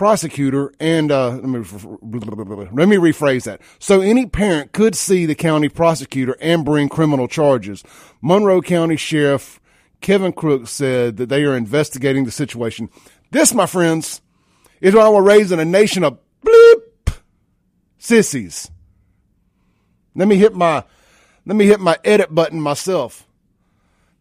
[0.00, 3.60] prosecutor and uh, let, me, let me rephrase that.
[3.78, 7.84] So any parent could see the county prosecutor and bring criminal charges.
[8.22, 9.60] Monroe County Sheriff
[10.00, 12.88] Kevin Crook said that they are investigating the situation.
[13.30, 14.22] This, my friends,
[14.80, 17.16] is why we're raising a nation of bleep
[17.98, 18.70] sissies.
[20.14, 20.82] Let me hit my
[21.44, 23.26] let me hit my edit button myself.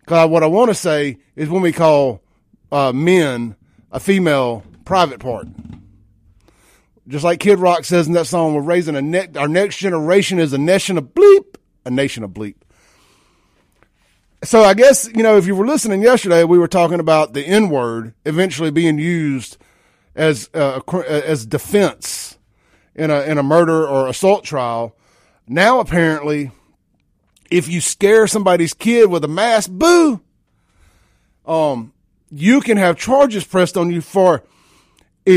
[0.02, 2.22] Because what I want to say is when we call
[2.70, 3.56] uh, men
[3.94, 5.47] a female private part.
[7.08, 10.39] Just like Kid Rock says in that song, we're raising a ne- our next generation
[10.39, 12.56] is a nation of bleep, a nation of bleep.
[14.43, 17.45] So I guess you know if you were listening yesterday, we were talking about the
[17.45, 19.58] N word eventually being used
[20.15, 22.39] as uh, as defense
[22.95, 24.95] in a in a murder or assault trial.
[25.47, 26.49] Now apparently
[27.52, 30.19] if you scare somebody's kid with a mask, boo,
[31.45, 31.93] um,
[32.32, 34.43] you can have charges pressed on you for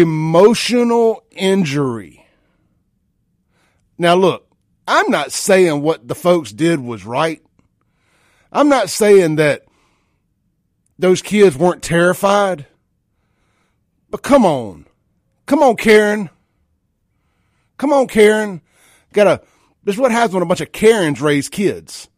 [0.01, 2.25] emotional injury.
[3.99, 4.49] Now, look,
[4.89, 7.43] I'm not saying what the folks did was right.
[8.51, 9.65] I'm not saying that
[10.99, 12.67] those kids weren't terrified.
[14.11, 14.87] But come on.
[15.47, 16.31] Come on, Karen.
[17.77, 18.61] Come on, Karen.
[19.13, 19.43] Gotta
[19.85, 22.09] this is what happens when a bunch of Karens raise kids.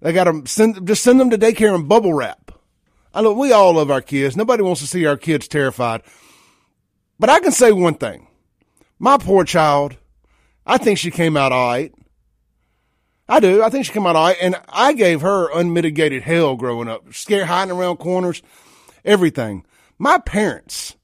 [0.00, 2.52] They got to send, just send them to daycare and bubble wrap.
[3.12, 4.36] I know we all love our kids.
[4.36, 6.02] Nobody wants to see our kids terrified.
[7.18, 8.28] But I can say one thing.
[8.98, 9.96] My poor child,
[10.66, 11.92] I think she came out all right.
[13.28, 13.62] I do.
[13.62, 14.36] I think she came out all right.
[14.40, 18.42] And I gave her unmitigated hell growing up, scared hiding around corners,
[19.04, 19.64] everything.
[19.98, 20.96] My parents,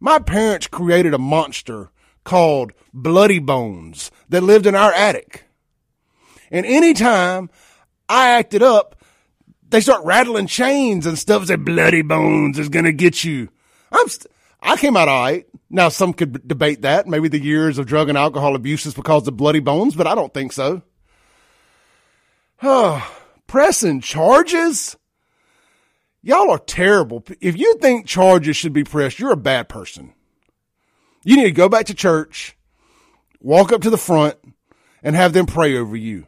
[0.00, 1.90] my parents created a monster
[2.24, 5.44] called Bloody Bones that lived in our attic.
[6.50, 7.50] And anytime
[8.08, 8.96] I acted up,
[9.68, 11.46] they start rattling chains and stuff.
[11.46, 13.48] Say bloody bones is going to get you.
[13.92, 15.46] I'm, st- I came out all right.
[15.70, 17.06] Now some could debate that.
[17.06, 20.14] Maybe the years of drug and alcohol abuse is because of bloody bones, but I
[20.14, 20.82] don't think so.
[23.46, 24.96] Pressing charges?
[26.22, 27.24] Y'all are terrible.
[27.40, 30.12] If you think charges should be pressed, you're a bad person.
[31.24, 32.56] You need to go back to church,
[33.40, 34.36] walk up to the front,
[35.02, 36.26] and have them pray over you.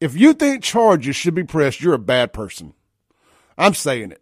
[0.00, 2.74] If you think charges should be pressed, you're a bad person.
[3.56, 4.20] I'm saying it.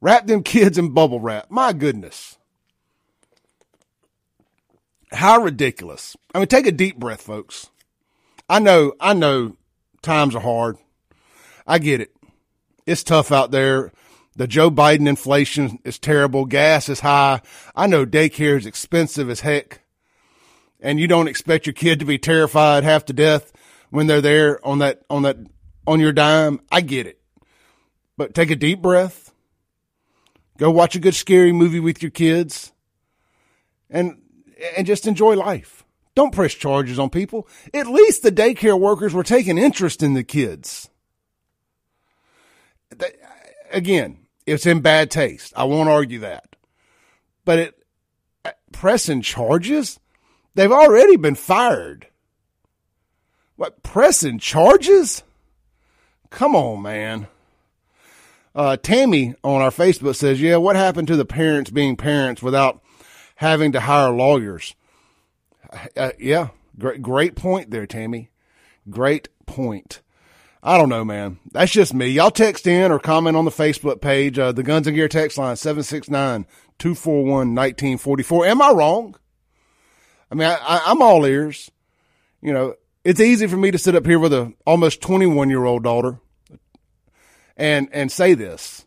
[0.00, 1.50] Wrap them kids in bubble wrap.
[1.50, 2.38] My goodness.
[5.12, 6.16] How ridiculous.
[6.34, 7.70] I mean, take a deep breath, folks.
[8.48, 9.56] I know, I know
[10.02, 10.76] times are hard.
[11.66, 12.14] I get it.
[12.86, 13.92] It's tough out there.
[14.36, 16.44] The Joe Biden inflation is terrible.
[16.44, 17.42] Gas is high.
[17.74, 19.80] I know daycare is expensive as heck.
[20.80, 23.52] And you don't expect your kid to be terrified half to death
[23.90, 25.38] when they're there on that on that
[25.88, 26.60] on your dime.
[26.70, 27.20] I get it.
[28.16, 29.27] But take a deep breath.
[30.58, 32.72] Go watch a good scary movie with your kids.
[33.88, 34.20] And
[34.76, 35.84] and just enjoy life.
[36.14, 37.48] Don't press charges on people.
[37.72, 40.90] At least the daycare workers were taking interest in the kids.
[43.70, 45.52] again, it's in bad taste.
[45.56, 46.56] I won't argue that.
[47.44, 47.84] But it,
[48.44, 50.00] uh, pressing charges?
[50.54, 52.08] They've already been fired.
[53.54, 55.22] What, pressing charges?
[56.30, 57.28] Come on, man.
[58.58, 62.82] Uh, Tammy on our Facebook says, yeah, what happened to the parents being parents without
[63.36, 64.74] having to hire lawyers?
[65.96, 68.32] Uh, yeah, great, great point there, Tammy.
[68.90, 70.02] Great point.
[70.60, 71.38] I don't know, man.
[71.52, 72.08] That's just me.
[72.08, 75.38] Y'all text in or comment on the Facebook page, uh, the Guns and Gear text
[75.38, 76.44] line, 769
[76.80, 78.46] 241 1944.
[78.46, 79.14] Am I wrong?
[80.32, 81.70] I mean, I, I'm all ears.
[82.42, 85.64] You know, it's easy for me to sit up here with a almost 21 year
[85.64, 86.18] old daughter
[87.58, 88.86] and, and say this.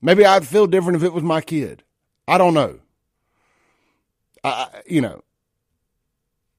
[0.00, 1.82] Maybe I'd feel different if it was my kid.
[2.26, 2.78] I don't know.
[4.42, 5.22] I, you know,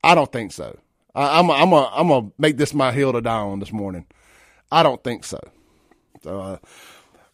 [0.03, 0.77] I don't think so.
[1.15, 3.71] I, I'm a, I'm a, I'm gonna make this my hill to die on this
[3.71, 4.05] morning.
[4.71, 5.39] I don't think so.
[6.23, 6.57] So uh,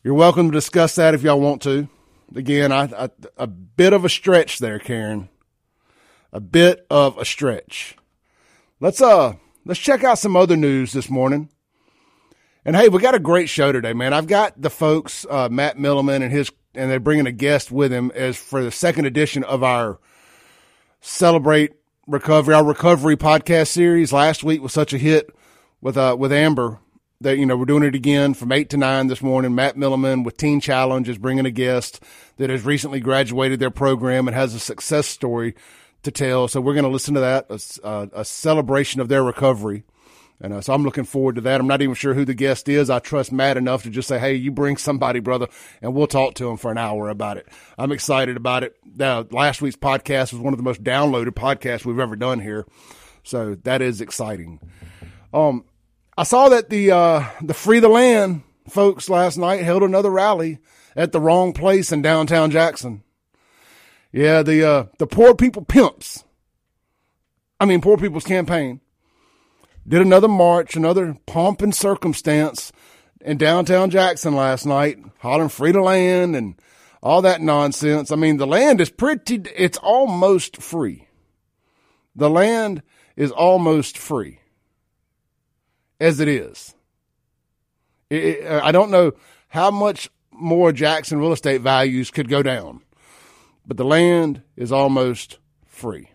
[0.04, 1.90] you're welcome to discuss that if y'all want to.
[2.36, 5.30] Again, I, I, a bit of a stretch there, Karen.
[6.32, 7.98] A bit of a stretch.
[8.80, 9.34] Let's uh
[9.66, 11.50] let's check out some other news this morning.
[12.68, 14.14] And hey, we got a great show today, man.
[14.14, 17.94] I've got the folks, uh, Matt Milliman and his, and they're bringing a guest with
[17.94, 20.00] him as for the second edition of our
[21.00, 21.76] celebrate
[22.08, 24.12] recovery, our recovery podcast series.
[24.12, 25.34] Last week was such a hit
[25.80, 26.80] with uh with Amber
[27.22, 29.56] that you know we're doing it again from eight to nine this morning.
[29.56, 32.04] Matt Milliman with Teen Challenge is bringing a guest
[32.36, 35.56] that has recently graduated their program and has a success story
[36.04, 36.50] to tell.
[36.50, 37.50] So we're going to listen to that
[37.82, 39.86] a, a, celebration of their recovery.
[40.40, 41.60] And uh, so I'm looking forward to that.
[41.60, 42.90] I'm not even sure who the guest is.
[42.92, 45.48] I trust Matt enough to just say, "Hey, you bring somebody, brother,"
[45.82, 47.48] and we'll talk to him for an hour about it.
[47.78, 48.76] I'm excited about it.
[49.00, 52.68] Uh, last week's podcast was one of the most downloaded podcasts we've ever done here,
[53.24, 54.60] so that is exciting.
[55.34, 55.66] Um,
[56.16, 60.60] I saw that the uh, the Free the Land folks last night held another rally
[60.96, 63.02] at the wrong place in downtown Jackson.
[64.12, 66.24] Yeah, the uh, the poor people pimps.
[67.60, 68.82] I mean, poor people's campaign
[69.88, 72.72] did another march, another pomp and circumstance
[73.22, 76.56] in downtown Jackson last night, hollering free to land and
[77.02, 78.12] all that nonsense.
[78.12, 81.08] I mean, the land is pretty, it's almost free.
[82.16, 82.82] The land
[83.16, 84.40] is almost free
[86.00, 86.76] as it is.
[88.10, 89.14] It, I don't know
[89.50, 92.82] how much more Jackson real estate values could go down,
[93.66, 96.10] but the land is almost free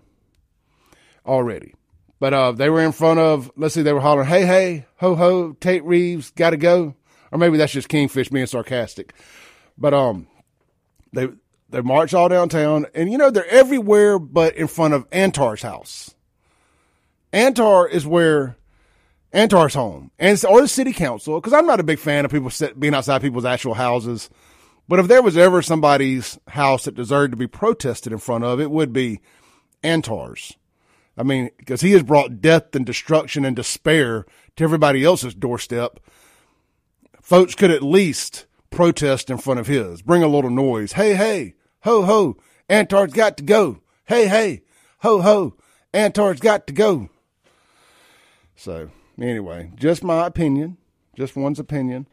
[1.27, 1.75] already.
[2.23, 5.17] But uh, they were in front of, let's see, they were hollering, hey, hey, ho,
[5.17, 6.95] ho, Tate Reeves, got to go.
[7.33, 9.13] Or maybe that's just Kingfish being sarcastic.
[9.77, 10.29] But um,
[11.13, 11.31] they
[11.69, 16.15] they march all downtown, and you know they're everywhere but in front of Antar's house.
[17.33, 18.57] Antar is where
[19.33, 21.41] Antar's home, and or the city council.
[21.41, 24.31] Because I'm not a big fan of people being outside people's actual houses.
[24.87, 28.61] But if there was ever somebody's house that deserved to be protested in front of,
[28.61, 29.23] it would be
[29.83, 30.57] Antar's.
[31.17, 34.25] I mean, because he has brought death and destruction and despair
[34.57, 36.01] to everybody else's doorstep.
[37.21, 40.93] Folks could at least protest in front of his, bring a little noise.
[40.93, 42.37] Hey, hey, ho, ho,
[42.69, 43.81] Antar's got to go.
[44.07, 44.63] Hey, hey,
[45.01, 45.55] ho, ho,
[45.93, 47.11] Antar's got to go.
[48.57, 50.79] So, anyway, just my opinion,
[51.17, 52.09] just one's opinion.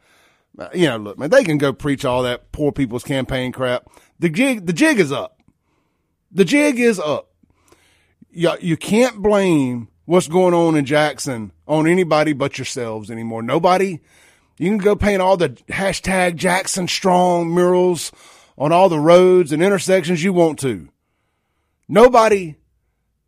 [0.58, 3.90] Uh, you know, look, man, they can go preach all that poor people's campaign crap.
[4.20, 5.40] The jig, the jig is up.
[6.32, 7.29] The jig is up
[8.40, 13.42] you, you can't blame what's going on in Jackson on anybody but yourselves anymore.
[13.42, 14.00] Nobody,
[14.58, 18.14] you can go paint all the hashtag Jackson Strong murals
[18.58, 20.88] on all the roads and intersections you want to.
[21.90, 22.56] Nobody,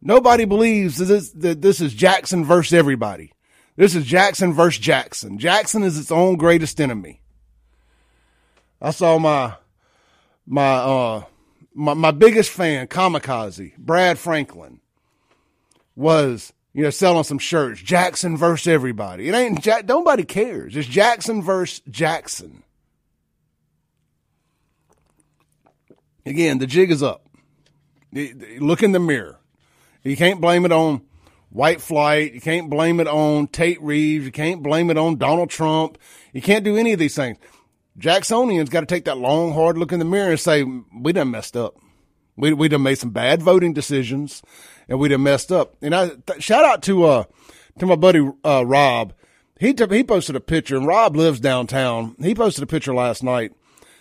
[0.02, 3.34] nobody believes that this, that this is Jackson versus everybody.
[3.76, 5.40] This is Jackson versus Jackson.
[5.40, 7.20] Jackson is its own greatest enemy.
[8.82, 9.56] I saw my,
[10.48, 11.24] my, uh,
[11.74, 14.81] my, my biggest fan, Kamikaze, Brad Franklin
[15.96, 17.82] was, you know, selling some shirts.
[17.82, 19.28] Jackson versus everybody.
[19.28, 19.88] It ain't Jack.
[19.88, 20.76] Nobody cares.
[20.76, 22.64] It's Jackson versus Jackson.
[26.26, 27.28] Again, the jig is up.
[28.60, 29.40] Look in the mirror.
[30.04, 31.02] You can't blame it on
[31.50, 32.34] white flight.
[32.34, 34.26] You can't blame it on Tate Reeves.
[34.26, 35.98] You can't blame it on Donald Trump.
[36.34, 37.38] You can't do any of these things.
[37.98, 41.32] Jacksonians got to take that long, hard look in the mirror and say, we done
[41.32, 41.76] messed up.
[42.36, 44.42] We, we done made some bad voting decisions
[44.88, 45.76] and we'd have messed up.
[45.82, 47.24] And I th- shout out to uh
[47.80, 49.14] to my buddy uh, Rob.
[49.60, 52.16] He t- he posted a picture, and Rob lives downtown.
[52.20, 53.54] He posted a picture last night.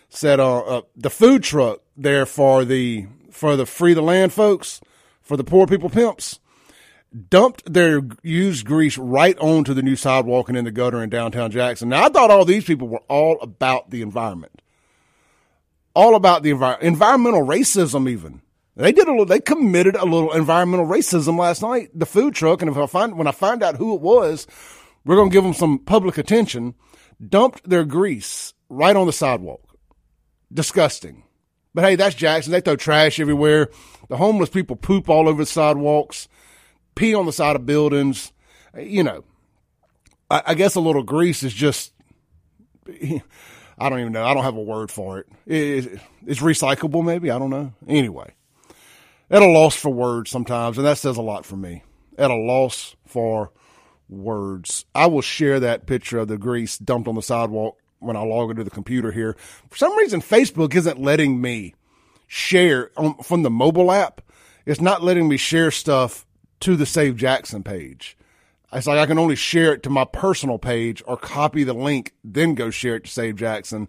[0.08, 4.80] Said uh, uh the food truck there for the for the free the land folks
[5.22, 6.40] for the poor people pimps.
[7.28, 11.50] dumped their used grease right onto the new sidewalk and in the gutter in downtown
[11.50, 11.88] Jackson.
[11.88, 14.60] Now, I thought all these people were all about the environment,
[16.00, 18.40] all about the envi- environmental racism, even.
[18.74, 22.62] They did a little, they committed a little environmental racism last night, the food truck.
[22.62, 24.46] And if I find, when I find out who it was,
[25.04, 26.74] we're going to give them some public attention,
[27.28, 29.60] dumped their grease right on the sidewalk.
[30.50, 31.24] Disgusting.
[31.74, 32.52] But hey, that's Jackson.
[32.52, 33.68] They throw trash everywhere.
[34.08, 36.28] The homeless people poop all over the sidewalks,
[36.94, 38.32] pee on the side of buildings.
[38.74, 39.24] You know,
[40.30, 41.92] I, I guess a little grease is just,
[43.80, 44.24] I don't even know.
[44.24, 45.26] I don't have a word for it.
[45.46, 47.30] it it's recyclable, maybe.
[47.30, 47.72] I don't know.
[47.88, 48.34] Anyway,
[49.30, 51.82] at a loss for words sometimes, and that says a lot for me.
[52.18, 53.50] At a loss for
[54.10, 54.84] words.
[54.94, 58.50] I will share that picture of the grease dumped on the sidewalk when I log
[58.50, 59.36] into the computer here.
[59.68, 61.74] For some reason, Facebook isn't letting me
[62.26, 64.20] share on, from the mobile app.
[64.66, 66.26] It's not letting me share stuff
[66.60, 68.16] to the Save Jackson page.
[68.72, 72.14] It's like I can only share it to my personal page or copy the link,
[72.22, 73.88] then go share it to Save Jackson.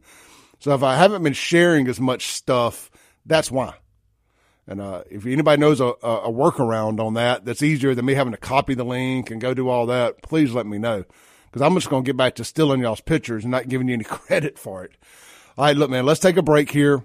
[0.59, 2.89] So if I haven't been sharing as much stuff,
[3.25, 3.75] that's why.
[4.67, 8.31] And uh, if anybody knows a, a, workaround on that that's easier than me having
[8.31, 11.03] to copy the link and go do all that, please let me know.
[11.45, 13.95] Because I'm just going to get back to stealing y'all's pictures and not giving you
[13.95, 14.91] any credit for it.
[15.57, 17.03] All right, look, man, let's take a break here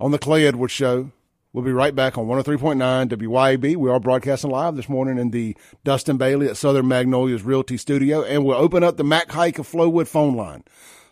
[0.00, 1.12] on the Clay Edwards Show.
[1.58, 3.74] We'll be right back on 103.9 WYAB.
[3.74, 8.22] We are broadcasting live this morning in the Dustin Bailey at Southern Magnolias Realty Studio,
[8.22, 10.62] and we'll open up the Mac Haik of Flowood phone line,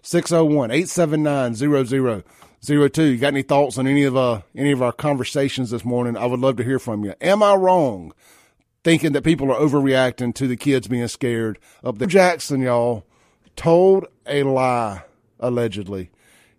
[0.03, 3.03] 601 879 0002.
[3.03, 6.16] You got any thoughts on any of, uh, any of our conversations this morning?
[6.16, 7.14] I would love to hear from you.
[7.20, 8.12] Am I wrong
[8.84, 13.05] thinking that people are overreacting to the kids being scared of the Jackson, y'all,
[13.57, 15.03] told a lie,
[15.40, 16.12] allegedly,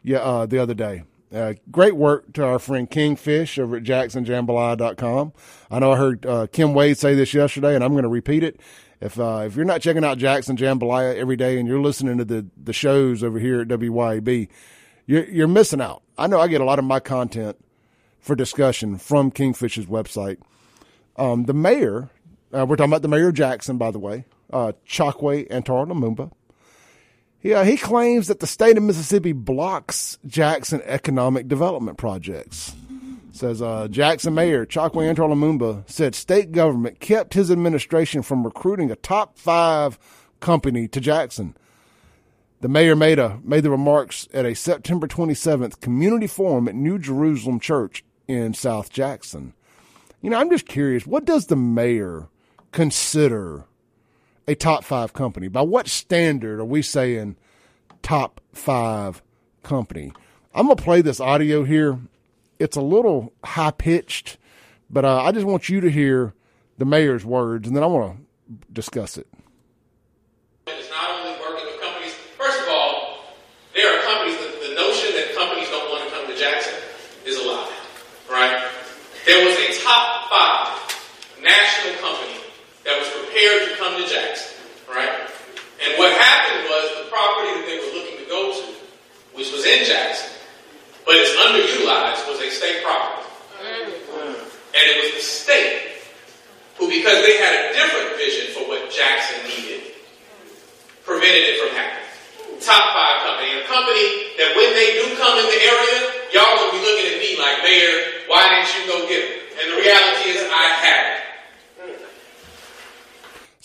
[0.03, 1.03] yeah, uh, the other day.
[1.33, 5.33] Uh, great work to our friend Kingfish over at jacksonjambalaya.com.
[5.69, 8.43] I know I heard uh, Kim Wade say this yesterday, and I'm going to repeat
[8.43, 8.59] it.
[8.99, 12.25] If uh, if you're not checking out Jackson Jambalaya every day and you're listening to
[12.25, 14.47] the, the shows over here at WYAB,
[15.05, 16.01] you're, you're missing out.
[16.17, 17.57] I know I get a lot of my content
[18.19, 20.37] for discussion from Kingfish's website.
[21.15, 22.09] Um, the mayor,
[22.53, 26.31] uh, we're talking about the mayor of Jackson, by the way, uh, Chokwe Antar Lumumba.
[27.47, 32.75] Yeah, he claims that the state of Mississippi blocks Jackson economic development projects.
[33.31, 38.91] Says uh, Jackson Mayor Chokwe Antar Lumumba said state government kept his administration from recruiting
[38.91, 39.97] a top five
[40.41, 41.55] company to Jackson.
[42.59, 46.99] The mayor made a made the remarks at a September 27th community forum at New
[46.99, 49.53] Jerusalem Church in South Jackson.
[50.21, 52.27] You know, I'm just curious, what does the mayor
[52.73, 53.67] consider
[54.47, 55.47] a top five company?
[55.47, 57.35] By what standard are we saying
[58.01, 59.21] top five
[59.63, 60.11] company?
[60.53, 61.99] I'm going to play this audio here.
[62.59, 64.37] It's a little high pitched,
[64.89, 66.33] but uh, I just want you to hear
[66.77, 69.27] the mayor's words, and then I want to discuss it.
[70.67, 72.13] It's not only working with companies.
[72.37, 73.19] First of all,
[73.75, 74.37] there are companies.
[74.37, 76.73] The, the notion that companies don't want to come to Jackson
[77.25, 77.71] is a lie,
[78.31, 78.71] right?
[79.25, 82.36] There was a top five national company
[82.87, 84.55] that was prepared to come to Jackson,
[84.87, 85.27] right?
[85.83, 88.67] And what happened was the property that they were looking to go to,
[89.35, 90.31] which was in Jackson,
[91.03, 93.27] but it's underutilized, was a state property.
[93.59, 95.99] And it was the state
[96.79, 99.91] who, because they had a different vision for what Jackson needed,
[101.03, 102.07] prevented it from happening.
[102.63, 103.51] Top five company.
[103.59, 105.97] A company that when they do come in the area,
[106.31, 109.59] y'all gonna be looking at me like, Mayor, why didn't you go get them?
[109.59, 111.26] And the reality is I have it.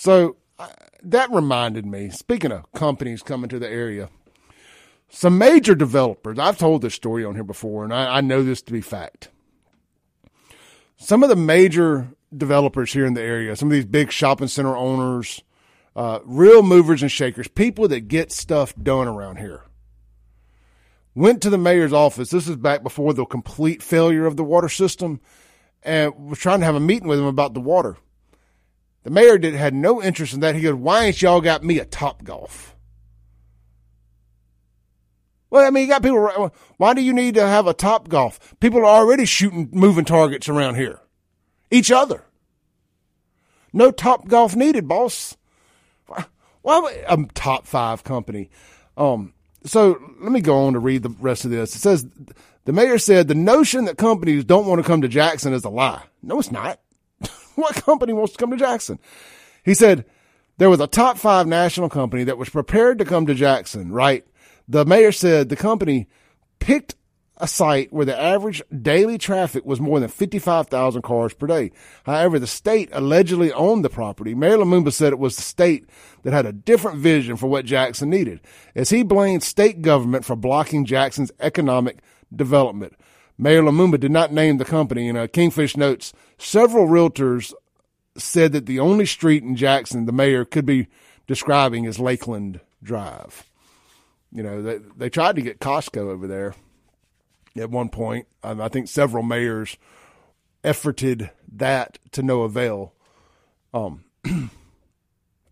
[0.03, 0.67] So uh,
[1.05, 4.09] that reminded me, speaking of companies coming to the area,
[5.09, 8.63] some major developers, I've told this story on here before, and I, I know this
[8.63, 9.29] to be fact.
[10.97, 14.77] Some of the major developers here in the area, some of these big shopping center
[14.77, 15.41] owners,
[15.95, 19.63] uh, real movers and shakers, people that get stuff done around here,
[21.15, 22.31] went to the mayor's office.
[22.31, 25.21] This is back before the complete failure of the water system,
[25.85, 27.99] and was trying to have a meeting with him about the water.
[29.05, 30.55] The mayor did, had no interest in that.
[30.55, 32.77] He goes, why ain't y'all got me a top golf?
[35.51, 38.55] Well, I mean, you got people, why do you need to have a top golf?
[38.61, 41.01] People are already shooting moving targets around here.
[41.71, 42.25] Each other.
[43.73, 45.37] No top golf needed, boss.
[46.63, 48.51] Why, a top five company?
[48.97, 49.35] Um,
[49.65, 51.75] so let me go on to read the rest of this.
[51.75, 52.07] It says,
[52.65, 55.71] the mayor said the notion that companies don't want to come to Jackson is a
[55.71, 56.03] lie.
[56.23, 56.81] No, it's not.
[57.57, 58.99] what company wants to come to Jackson?
[59.65, 60.05] He said
[60.59, 64.25] there was a top five national company that was prepared to come to Jackson, right?
[64.69, 66.09] The mayor said the company
[66.59, 66.95] picked
[67.39, 71.73] a site where the average daily traffic was more than 55,000 cars per day.
[72.05, 74.35] However, the state allegedly owned the property.
[74.35, 75.87] Mayor Lumumba said it was the state
[76.23, 78.41] that had a different vision for what Jackson needed,
[78.77, 81.99] as he blamed state government for blocking Jackson's economic
[82.35, 82.95] development.
[83.43, 87.53] Mayor Lumumba did not name the company, and uh, Kingfish notes several realtors
[88.17, 90.87] said that the only street in Jackson the mayor could be
[91.27, 93.51] describing is Lakeland Drive.
[94.31, 96.55] You know, they, they tried to get Costco over there
[97.57, 98.29] at one point.
[98.45, 99.77] Um, I think several mayors
[100.63, 102.95] efforted that to no avail.
[103.75, 104.51] Um, I,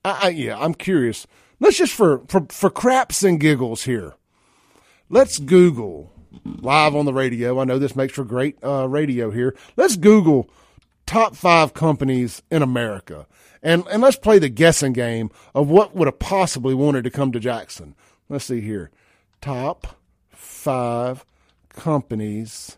[0.05, 1.27] I, yeah, I'm curious.
[1.59, 4.15] Let's just for, for for craps and giggles here.
[5.09, 6.13] Let's Google
[6.45, 7.61] live on the radio.
[7.61, 9.57] I know this makes for great uh, radio here.
[9.77, 10.51] Let's Google
[11.07, 13.27] top five companies in America,
[13.63, 17.33] and and let's play the guessing game of what would have possibly wanted to come
[17.33, 17.95] to Jackson.
[18.29, 18.91] Let's see here,
[19.41, 19.99] top
[20.31, 21.25] five
[21.69, 22.77] companies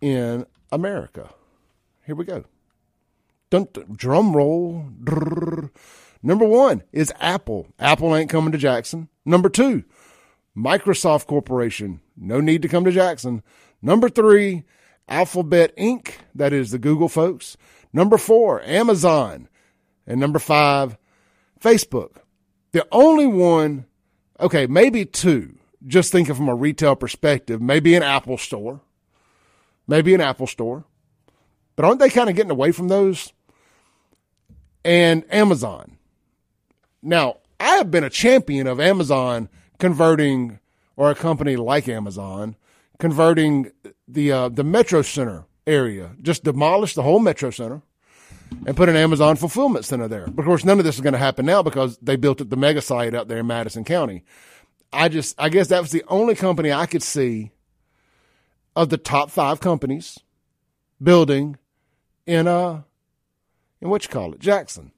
[0.00, 1.30] in America.
[2.04, 2.44] Here we go.
[3.50, 4.86] Dun, dun, drum roll.
[5.02, 5.70] Drrr.
[6.22, 7.68] Number one is Apple.
[7.78, 9.08] Apple ain't coming to Jackson.
[9.24, 9.84] Number two,
[10.56, 12.00] Microsoft Corporation.
[12.16, 13.42] No need to come to Jackson.
[13.82, 14.64] Number three,
[15.08, 16.14] Alphabet Inc.
[16.34, 17.56] That is the Google folks.
[17.92, 19.48] Number four, Amazon.
[20.06, 20.96] And number five,
[21.60, 22.16] Facebook.
[22.72, 23.86] The only one,
[24.38, 28.80] okay, maybe two, just thinking from a retail perspective, maybe an Apple store,
[29.86, 30.84] maybe an Apple store.
[31.74, 33.32] But aren't they kind of getting away from those?
[34.84, 35.98] And Amazon.
[37.02, 39.48] Now, I have been a champion of Amazon
[39.78, 40.58] converting,
[40.96, 42.56] or a company like Amazon
[42.98, 43.70] converting
[44.08, 47.82] the uh, the Metro Center area, just demolish the whole Metro Center
[48.66, 50.26] and put an Amazon fulfillment center there.
[50.26, 52.56] But of course, none of this is going to happen now because they built the
[52.56, 54.24] mega site out there in Madison County.
[54.92, 57.50] I just, I guess that was the only company I could see
[58.74, 60.18] of the top five companies
[61.02, 61.58] building
[62.26, 62.82] in uh
[63.80, 64.92] in what you call it, Jackson.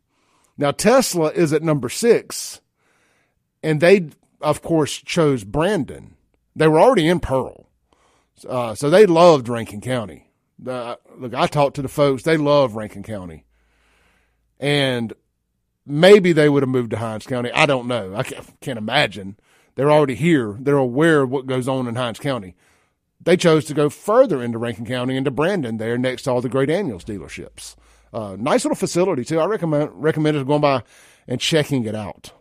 [0.56, 2.60] Now Tesla is at number six,
[3.62, 4.10] and they
[4.40, 6.14] of course chose Brandon.
[6.54, 7.68] They were already in Pearl,
[8.48, 10.30] uh, so they loved Rankin County.
[10.60, 13.44] Look, I talked to the folks; they love Rankin County,
[14.58, 15.12] and
[15.86, 17.50] maybe they would have moved to Hinds County.
[17.52, 18.14] I don't know.
[18.14, 19.36] I can't, can't imagine.
[19.74, 20.56] They're already here.
[20.58, 22.56] They're aware of what goes on in Hinds County.
[23.20, 26.48] They chose to go further into Rankin County, into Brandon, there next to all the
[26.48, 27.76] Gray Daniels dealerships.
[28.12, 29.38] Uh, nice little facility too.
[29.38, 30.82] I recommend recommend going by
[31.26, 32.32] and checking it out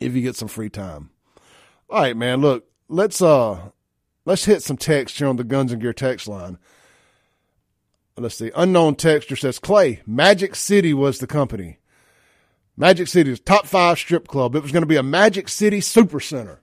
[0.00, 1.10] if you get some free time.
[1.88, 2.40] All right, man.
[2.40, 3.70] Look, let's uh
[4.24, 6.58] let's hit some text here on the Guns and Gear text line.
[8.16, 8.50] Let's see.
[8.54, 11.78] Unknown texture says Clay Magic City was the company.
[12.76, 14.54] Magic City is top five strip club.
[14.54, 16.60] It was going to be a Magic City super center.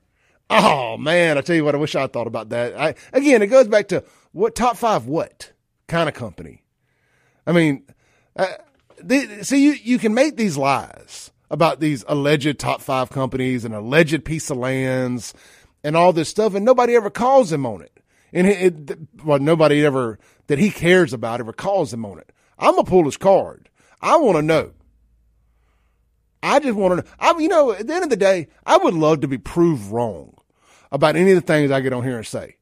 [0.50, 2.78] Oh man, I tell you what, I wish I thought about that.
[2.78, 5.52] I, again, it goes back to what top five, what
[5.88, 6.64] kind of company?
[7.46, 7.84] I mean,
[8.36, 8.46] uh,
[9.02, 13.74] the, see, you, you can make these lies about these alleged top five companies and
[13.74, 15.34] alleged piece of lands
[15.82, 18.00] and all this stuff, and nobody ever calls him on it.
[18.32, 20.18] And it, it, well, nobody ever
[20.48, 22.32] that he cares about ever calls him on it.
[22.58, 23.70] I'm gonna pull his card.
[24.00, 24.72] I want to know
[26.42, 28.94] I just want to, I, you know, at the end of the day, I would
[28.94, 30.34] love to be proved wrong
[30.92, 32.56] about any of the things I get on here and say.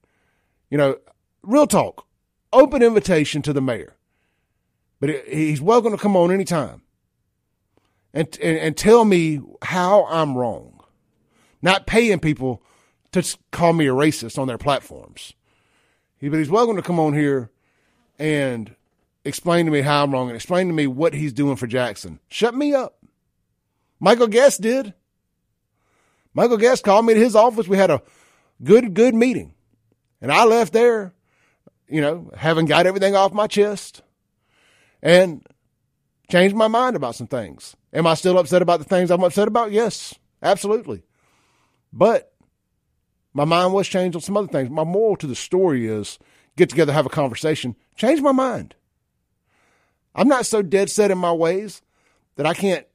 [0.71, 0.97] You know,
[1.43, 2.07] real talk,
[2.53, 3.97] open invitation to the mayor,
[5.01, 6.83] but he's welcome to come on anytime
[8.17, 10.81] and, and, and tell me how I'm wrong.
[11.61, 12.63] Not paying people
[13.13, 15.35] to call me a racist on their platforms.
[16.19, 17.51] He, but he's welcome to come on here
[18.19, 18.75] and
[19.27, 22.19] explain to me how I'm wrong and explain to me what he's doing for Jackson.
[22.29, 22.97] Shut me up.
[24.01, 24.95] Michael Guest did.
[26.33, 27.69] Michael Guest called me to his office.
[27.69, 28.03] We had a
[28.65, 29.53] good, good meeting.
[30.23, 31.13] And I left there,
[31.87, 34.01] you know, having got everything off my chest
[35.03, 35.47] and
[36.29, 37.77] changed my mind about some things.
[37.93, 39.73] Am I still upset about the things I'm upset about?
[39.73, 41.03] Yes, absolutely.
[41.93, 42.33] But
[43.33, 44.71] my mind was changed on some other things.
[44.71, 46.19] My moral to the story is
[46.57, 48.75] get together, have a conversation, change my mind.
[50.15, 51.83] I'm not so dead set in my ways
[52.37, 52.87] that I can't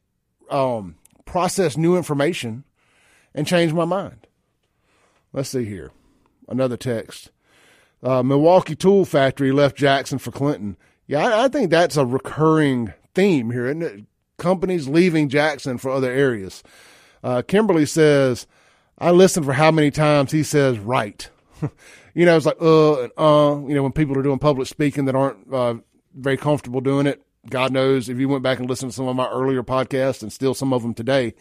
[0.49, 2.63] um, process new information
[3.33, 4.27] and change my mind.
[5.31, 5.91] Let's see here.
[6.47, 7.31] Another text.
[8.03, 10.75] Uh, Milwaukee Tool Factory left Jackson for Clinton.
[11.05, 14.05] Yeah, I, I think that's a recurring theme here, isn't it?
[14.37, 16.63] Companies leaving Jackson for other areas.
[17.23, 18.47] Uh, Kimberly says,
[18.97, 21.29] I listen for how many times he says right.
[22.13, 25.05] you know, it's like, uh, and uh, you know, when people are doing public speaking
[25.05, 25.75] that aren't uh,
[26.13, 27.21] very comfortable doing it.
[27.49, 30.31] God knows if you went back and listened to some of my earlier podcasts and
[30.31, 31.33] still some of them today,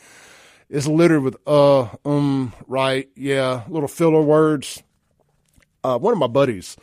[0.69, 4.83] it's littered with uh, um, right, yeah, little filler words.
[5.83, 6.77] Uh, one of my buddies,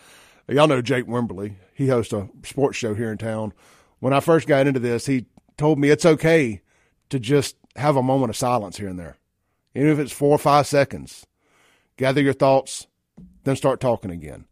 [0.47, 1.55] y'all know Jake Wimberly.
[1.73, 3.53] He hosts a sports show here in town.
[3.99, 5.25] When I first got into this, he
[5.57, 6.61] told me it's okay
[7.09, 9.17] to just have a moment of silence here and there,
[9.75, 11.25] even if it's four or five seconds.
[11.97, 12.87] Gather your thoughts,
[13.43, 14.45] then start talking again.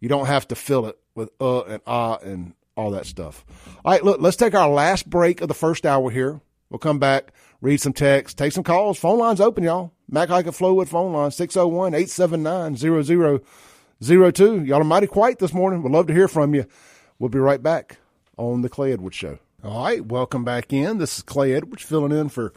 [0.00, 3.44] You don't have to fill it with uh and ah and all that stuff.
[3.84, 6.40] All right, look, let's take our last break of the first hour here.
[6.68, 8.98] We'll come back, read some text, take some calls.
[8.98, 9.92] Phone lines open, y'all.
[10.08, 12.76] Mac Haik and Flowood phone line, 601 879
[14.02, 14.64] 0002.
[14.64, 15.82] Y'all are mighty quiet this morning.
[15.82, 16.66] We'd love to hear from you.
[17.18, 17.98] We'll be right back
[18.36, 19.38] on The Clay Edwards Show.
[19.62, 20.98] All right, welcome back in.
[20.98, 22.52] This is Clay Edwards filling in for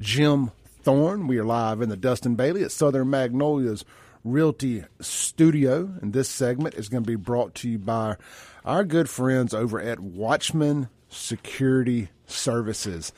[0.00, 0.52] Jim
[0.82, 1.26] Thorne.
[1.26, 3.84] We are live in the Dustin Bailey at Southern Magnolias
[4.24, 8.16] Realty Studio, and this segment is going to be brought to you by
[8.64, 13.12] our good friends over at Watchman Security Services.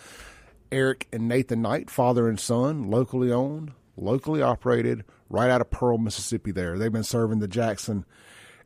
[0.72, 5.98] Eric and Nathan Knight, father and son, locally owned, locally operated, right out of Pearl,
[5.98, 6.50] Mississippi.
[6.50, 8.04] There, they've been serving the Jackson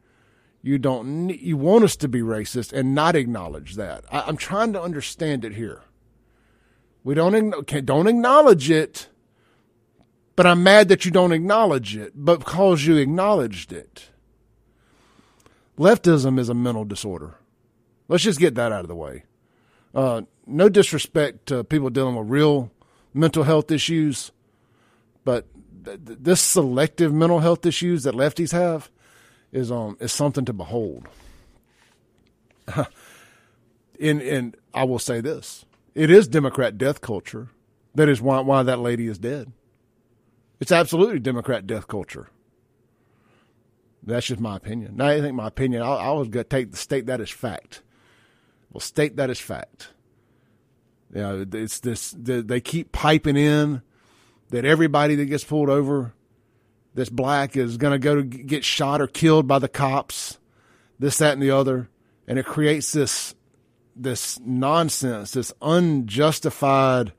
[0.62, 4.06] you don't you want us to be racist and not acknowledge that.
[4.12, 5.82] I, am trying to understand it here.
[7.04, 9.08] We don't don't acknowledge it,
[10.36, 14.10] but I'm mad that you don't acknowledge it, but because you acknowledged it.
[15.78, 17.36] Leftism is a mental disorder.
[18.08, 19.24] Let's just get that out of the way.
[19.93, 22.72] Uh, no disrespect to people dealing with real
[23.14, 24.32] mental health issues,
[25.24, 25.45] but
[25.86, 28.89] th- th- this selective mental health issues that lefties have
[29.52, 31.08] is um is something to behold.
[32.76, 35.66] and and I will say this:
[35.98, 37.50] it is Democrat death culture.
[37.95, 39.52] That is why why that lady is dead.
[40.60, 42.30] It's absolutely Democrat death culture.
[44.04, 44.95] That's just my opinion.
[44.95, 45.82] Now, I think my opinion.
[45.82, 47.82] I, I was going to take the state that as fact.
[48.72, 49.89] Well, state that as fact.
[51.14, 52.12] You know, it's this.
[52.12, 53.82] The, they keep piping in
[54.50, 56.14] that everybody that gets pulled over
[56.93, 60.38] that's black is going to go to get shot or killed by the cops.
[61.00, 61.89] This, that, and the other,
[62.28, 63.34] and it creates this
[63.98, 67.14] this nonsense, this unjustified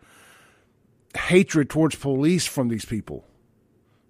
[1.16, 3.24] hatred towards police from these people.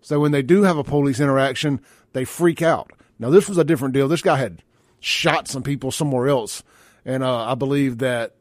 [0.00, 1.80] So when they do have a police interaction,
[2.12, 2.92] they freak out.
[3.18, 4.08] Now this was a different deal.
[4.08, 4.62] This guy had
[5.00, 6.62] shot some people somewhere else,
[7.04, 8.34] and uh, I believe that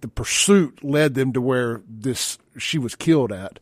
[0.00, 3.58] the pursuit led them to where this she was killed at.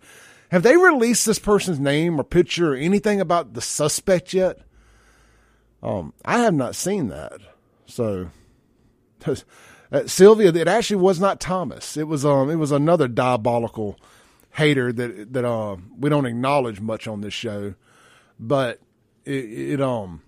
[0.50, 4.60] Have they released this person's name or picture or anything about the suspect yet?
[5.82, 7.40] Um, I have not seen that.
[7.86, 8.30] So
[10.06, 11.96] Sylvia, it actually was not Thomas.
[11.96, 13.98] It was um, it was another diabolical
[14.52, 17.74] hater that that uh, we don't acknowledge much on this show,
[18.38, 18.80] but
[19.24, 20.22] it, it um.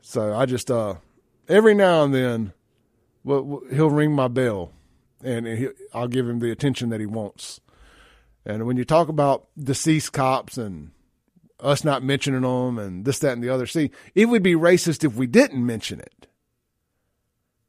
[0.00, 0.96] So I just uh,
[1.48, 2.52] every now and then,
[3.22, 4.72] well, he'll ring my bell,
[5.22, 7.60] and he, I'll give him the attention that he wants.
[8.44, 10.90] And when you talk about deceased cops and
[11.60, 15.02] us not mentioning them and this, that, and the other, see, it would be racist
[15.02, 16.23] if we didn't mention it.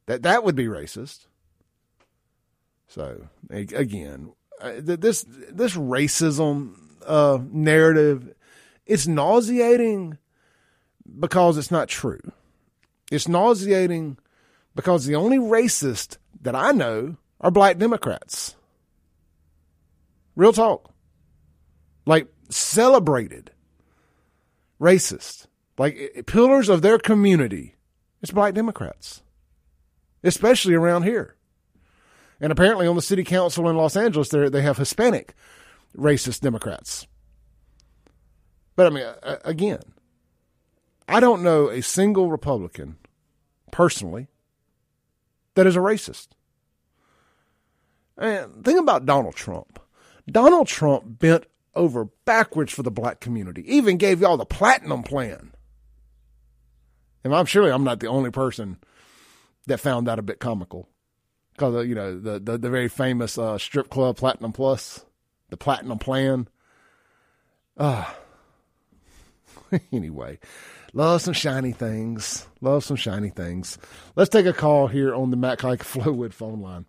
[0.06, 1.26] That that would be racist.
[2.88, 6.74] So again, uh, this this racism
[7.06, 8.34] uh, narrative
[8.86, 10.18] it's nauseating
[11.18, 12.20] because it's not true.
[13.10, 14.18] It's nauseating
[14.74, 18.56] because the only racist that I know are black Democrats.
[20.36, 20.92] Real talk.
[22.04, 23.50] Like celebrated
[24.80, 25.46] racist.
[25.78, 27.74] Like pillars of their community.
[28.22, 29.22] It's black Democrats.
[30.26, 31.36] Especially around here.
[32.40, 35.34] And apparently on the city council in Los Angeles, they have Hispanic
[35.96, 37.06] racist Democrats.
[38.74, 39.06] But I mean,
[39.44, 39.80] again,
[41.08, 42.96] I don't know a single Republican
[43.70, 44.26] personally
[45.54, 46.28] that is a racist.
[48.18, 49.80] And think about Donald Trump.
[50.30, 55.52] Donald Trump bent over backwards for the black community, even gave y'all the platinum plan.
[57.24, 58.78] And I'm surely I'm not the only person
[59.66, 60.88] that found that a bit comical
[61.52, 65.04] because you know the, the, the very famous uh, strip club Platinum Plus,
[65.50, 66.48] the Platinum Plan.
[67.78, 68.16] Ah.
[69.72, 70.38] Uh, anyway,
[70.92, 72.46] love some shiny things.
[72.60, 73.78] Love some shiny things.
[74.14, 76.86] Let's take a call here on the Mac Haik Flowood phone line.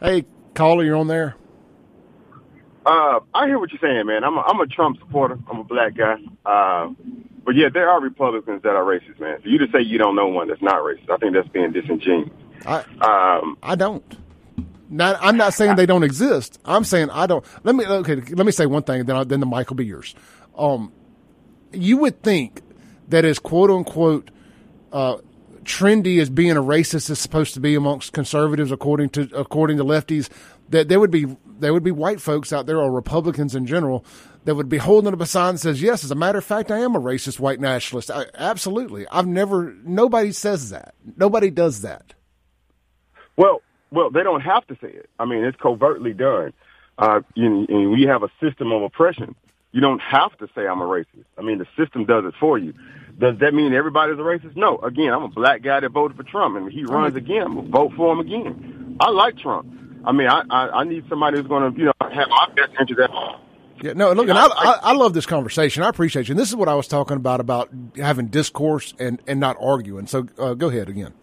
[0.00, 1.36] Hey, caller, you're on there.
[2.86, 4.24] Uh, I hear what you're saying, man.
[4.24, 5.38] I'm a, I'm a Trump supporter.
[5.50, 6.16] I'm a black guy.
[6.46, 6.88] Uh,
[7.44, 9.40] but yeah, there are Republicans that are racist, man.
[9.42, 11.72] For you to say you don't know one that's not racist, I think that's being
[11.72, 12.30] disingenuous.
[12.66, 14.16] I um, I don't.
[14.92, 16.58] Not, I'm not saying they don't exist.
[16.64, 17.44] I'm saying I don't.
[17.62, 18.16] Let me okay.
[18.16, 20.14] Let me say one thing, then I, then the mic will be yours.
[20.58, 20.92] Um,
[21.72, 22.62] you would think
[23.08, 24.30] that as quote unquote
[24.92, 25.18] uh,
[25.62, 29.84] trendy as being a racist is supposed to be amongst conservatives, according to according to
[29.84, 30.28] lefties,
[30.70, 34.04] that there would be there would be white folks out there or Republicans in general
[34.44, 36.70] that would be holding up a sign that says, "Yes, as a matter of fact,
[36.70, 39.74] I am a racist white nationalist." I, absolutely, I've never.
[39.84, 40.94] Nobody says that.
[41.16, 42.14] Nobody does that.
[43.36, 45.10] Well, well, they don't have to say it.
[45.18, 46.52] I mean, it's covertly done.
[46.98, 49.34] Uh, you, and we have a system of oppression.
[49.72, 51.24] You don't have to say I'm a racist.
[51.38, 52.74] I mean, the system does it for you.
[53.18, 54.56] Does that mean everybody's a racist?
[54.56, 54.78] No.
[54.78, 57.42] Again, I'm a black guy that voted for Trump, and he runs again.
[57.42, 58.96] I'm gonna vote for him again.
[59.00, 59.72] I like Trump.
[60.04, 62.72] I mean, I I, I need somebody who's going to you know have my best
[62.80, 63.40] interest at.
[63.82, 65.82] Yeah, no, look, and I, I, I, love this conversation.
[65.82, 66.32] I appreciate you.
[66.32, 70.06] And this is what I was talking about about having discourse and and not arguing.
[70.06, 71.14] So uh, go ahead again.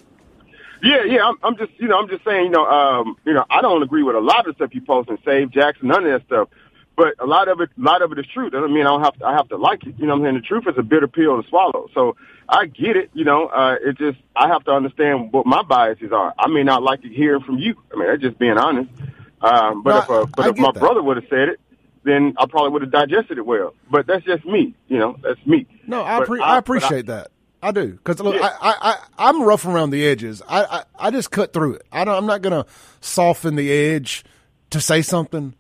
[0.83, 1.27] Yeah, yeah.
[1.27, 3.81] I'm, I'm just, you know, I'm just saying, you know, um, you know, I don't
[3.83, 6.25] agree with a lot of the stuff you post and save Jackson, none of that
[6.27, 6.49] stuff.
[6.95, 8.49] But a lot of it, a lot of it is true.
[8.49, 9.95] Doesn't mean I don't have to, I have to like it.
[9.99, 10.35] You know what I'm saying?
[10.35, 11.89] The truth is a bitter pill to swallow.
[11.93, 12.15] So
[12.49, 13.11] I get it.
[13.13, 16.33] You know, uh, it just, I have to understand what my biases are.
[16.39, 17.75] I may not like to hear from you.
[17.93, 18.89] I mean, that's just being honest.
[19.41, 20.79] Um, but no, if, uh, but I if my that.
[20.79, 21.59] brother would have said it,
[22.07, 23.73] then I probably would have digested it well.
[23.91, 24.73] But that's just me.
[24.87, 25.67] You know, that's me.
[25.85, 27.31] No, I, pre- I, I appreciate I, that.
[27.61, 28.55] I do because look, yeah.
[28.61, 30.41] I, I, I am rough around the edges.
[30.47, 31.83] I, I, I just cut through it.
[31.91, 32.15] I don't.
[32.15, 32.65] I'm not gonna
[33.01, 34.23] soften the edge
[34.69, 35.55] to say something,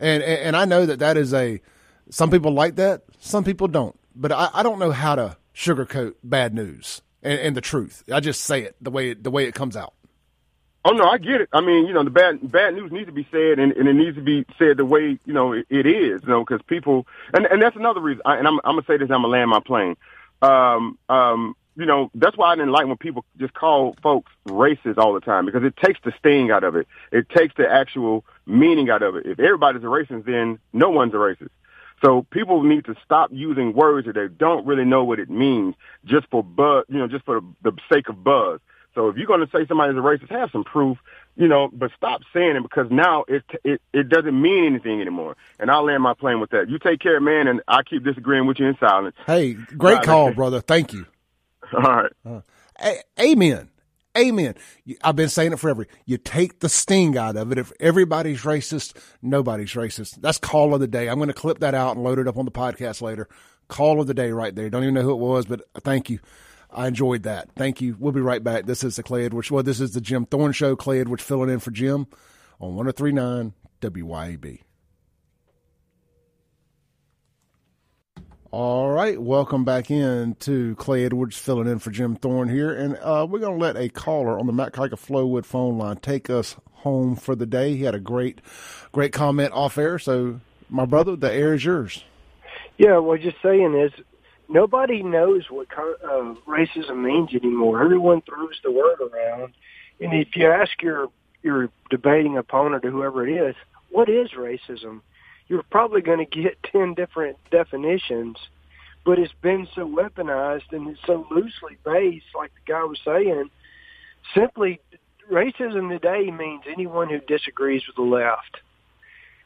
[0.00, 1.60] and, and and I know that that is a.
[2.10, 3.02] Some people like that.
[3.20, 3.98] Some people don't.
[4.14, 8.02] But I, I don't know how to sugarcoat bad news and, and the truth.
[8.12, 9.94] I just say it the way it, the way it comes out.
[10.84, 11.48] Oh no, I get it.
[11.52, 13.94] I mean, you know, the bad bad news needs to be said, and, and it
[13.94, 16.22] needs to be said the way you know it, it is.
[16.22, 18.22] You know, because people, and and that's another reason.
[18.24, 19.10] I, and I'm, I'm gonna say this.
[19.10, 19.96] I'm gonna land my plane
[20.42, 24.98] um, um, you know, that's why I didn't like when people just call folks racist
[24.98, 26.86] all the time because it takes the sting out of it.
[27.12, 29.26] It takes the actual meaning out of it.
[29.26, 31.50] If everybody's a racist, then no one's a racist.
[32.04, 35.76] So people need to stop using words that they don't really know what it means
[36.04, 38.60] just for buzz, you know, just for the sake of buzz.
[38.94, 40.98] So if you're going to say somebody's a racist, have some proof,
[41.36, 45.36] you know, but stop saying it because now it it it doesn't mean anything anymore.
[45.58, 46.68] And I'll land my plane with that.
[46.68, 49.16] You take care, man, and I keep disagreeing with you in silence.
[49.26, 50.60] Hey, great call, brother.
[50.60, 51.06] Thank you.
[51.74, 52.12] All right.
[52.24, 53.70] Uh, amen.
[54.16, 54.54] Amen.
[55.02, 55.86] I've been saying it forever.
[56.04, 57.58] You take the sting out of it.
[57.58, 60.20] If everybody's racist, nobody's racist.
[60.20, 61.08] That's call of the day.
[61.08, 63.26] I'm going to clip that out and load it up on the podcast later.
[63.68, 64.68] Call of the day right there.
[64.68, 66.18] Don't even know who it was, but thank you.
[66.72, 67.50] I enjoyed that.
[67.54, 67.96] Thank you.
[67.98, 68.66] We'll be right back.
[68.66, 69.50] This is the Clay Edwards.
[69.50, 70.74] Well, this is the Jim Thorne Show.
[70.74, 72.06] Clay Edwards filling in for Jim
[72.60, 74.60] on 1039 WYAB.
[78.50, 82.98] All right, welcome back in to Clay Edwards filling in for Jim Thorne here, and
[82.98, 86.28] uh, we're going to let a caller on the Matt Kika Flowood phone line take
[86.28, 87.74] us home for the day.
[87.76, 88.42] He had a great,
[88.92, 89.98] great comment off air.
[89.98, 92.04] So, my brother, the air is yours.
[92.76, 94.04] Yeah, well, just saying is
[94.52, 97.82] nobody knows what uh, racism means anymore.
[97.82, 99.54] Everyone throws the word around,
[100.00, 101.08] and if you ask your
[101.42, 103.56] your debating opponent or whoever it is,
[103.90, 105.00] what is racism?
[105.48, 108.36] You're probably going to get ten different definitions,
[109.04, 113.50] but it's been so weaponized and it's so loosely based, like the guy was saying.
[114.34, 114.80] Simply,
[115.30, 118.58] racism today means anyone who disagrees with the left.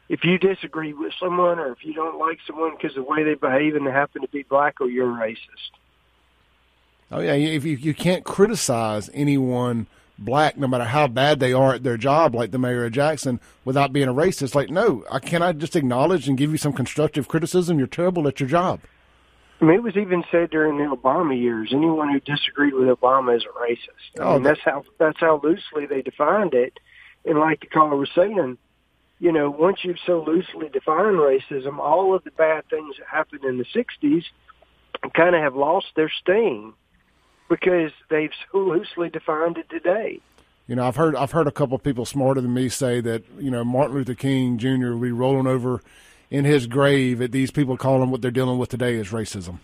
[0.09, 3.23] If you disagree with someone or if you don't like someone because of the way
[3.23, 5.71] they behave and they happen to be black, or you're a racist.
[7.11, 9.87] Oh yeah, if you you can't criticize anyone
[10.17, 13.39] black, no matter how bad they are at their job, like the mayor of Jackson,
[13.65, 14.55] without being a racist.
[14.55, 17.77] Like, no, I cannot just acknowledge and give you some constructive criticism.
[17.77, 18.81] You're terrible at your job.
[19.59, 23.35] I mean, it was even said during the Obama years, anyone who disagreed with Obama
[23.35, 24.19] is a racist.
[24.19, 26.79] I oh, mean, that's how that's how loosely they defined it.
[27.25, 28.57] And like the caller was saying,
[29.19, 33.43] you know, once you've so loosely defined racism, all of the bad things that happened
[33.43, 34.23] in the '60s
[35.13, 36.73] kind of have lost their sting
[37.49, 40.19] because they've so loosely defined it today.
[40.67, 43.23] You know, I've heard I've heard a couple of people smarter than me say that
[43.39, 44.91] you know Martin Luther King Jr.
[44.91, 45.81] will be rolling over
[46.29, 49.59] in his grave at these people calling what they're dealing with today is racism.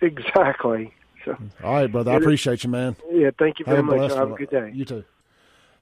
[0.00, 0.92] Exactly.
[1.24, 2.10] So, All right, brother.
[2.10, 2.96] I appreciate you, man.
[3.10, 4.12] Yeah, thank you very much.
[4.12, 4.70] Have a good day.
[4.74, 5.04] You too.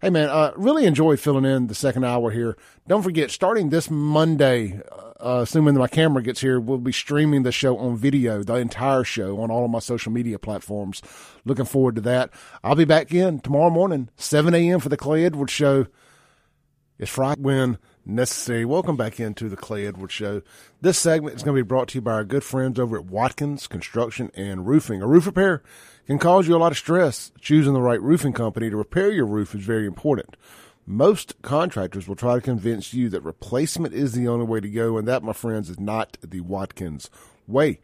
[0.03, 2.57] Hey, man, uh, really enjoy filling in the second hour here.
[2.89, 4.81] Don't forget, starting this Monday,
[5.21, 8.55] uh, assuming that my camera gets here, we'll be streaming the show on video, the
[8.57, 11.03] entire show on all of my social media platforms.
[11.45, 12.31] Looking forward to that.
[12.65, 14.81] I'll be back in tomorrow morning, 7 a.m.
[14.81, 15.87] for the Clay Edwards Show.
[16.99, 18.65] It's Friday when necessary.
[18.65, 20.43] Welcome back into the Clay Edwards Show.
[20.81, 23.07] This segment is going to be brought to you by our good friends over at
[23.07, 25.03] Watkins Construction and Roofing.
[25.03, 25.63] A roof repair
[26.07, 27.31] can cause you a lot of stress.
[27.41, 30.37] Choosing the right roofing company to repair your roof is very important.
[30.85, 34.99] Most contractors will try to convince you that replacement is the only way to go,
[34.99, 37.09] and that, my friends, is not the Watkins
[37.47, 37.81] way.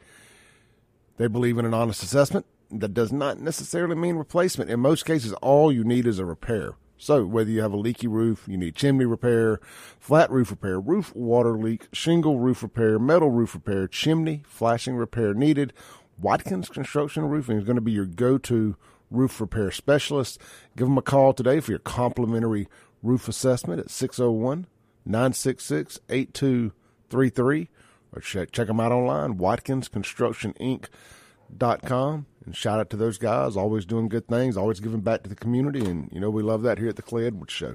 [1.16, 2.46] They believe in an honest assessment.
[2.70, 4.70] That does not necessarily mean replacement.
[4.70, 6.74] In most cases, all you need is a repair.
[6.99, 9.61] So, whether you have a leaky roof, you need chimney repair,
[10.01, 15.32] flat roof repair, roof water leak, shingle roof repair, metal roof repair, chimney flashing repair
[15.32, 15.72] needed,
[16.20, 18.74] Watkins Construction Roofing is going to be your go to
[19.11, 20.40] roof repair specialist.
[20.76, 22.68] Give them a call today for your complimentary
[23.03, 24.66] roof assessment at 601
[25.07, 27.68] 966 8233
[28.12, 32.26] or check, check them out online, watkinsconstructioninc.com.
[32.49, 35.34] And shout out to those guys, always doing good things, always giving back to the
[35.34, 35.84] community.
[35.84, 37.74] And, you know, we love that here at the Clay Edwards Show.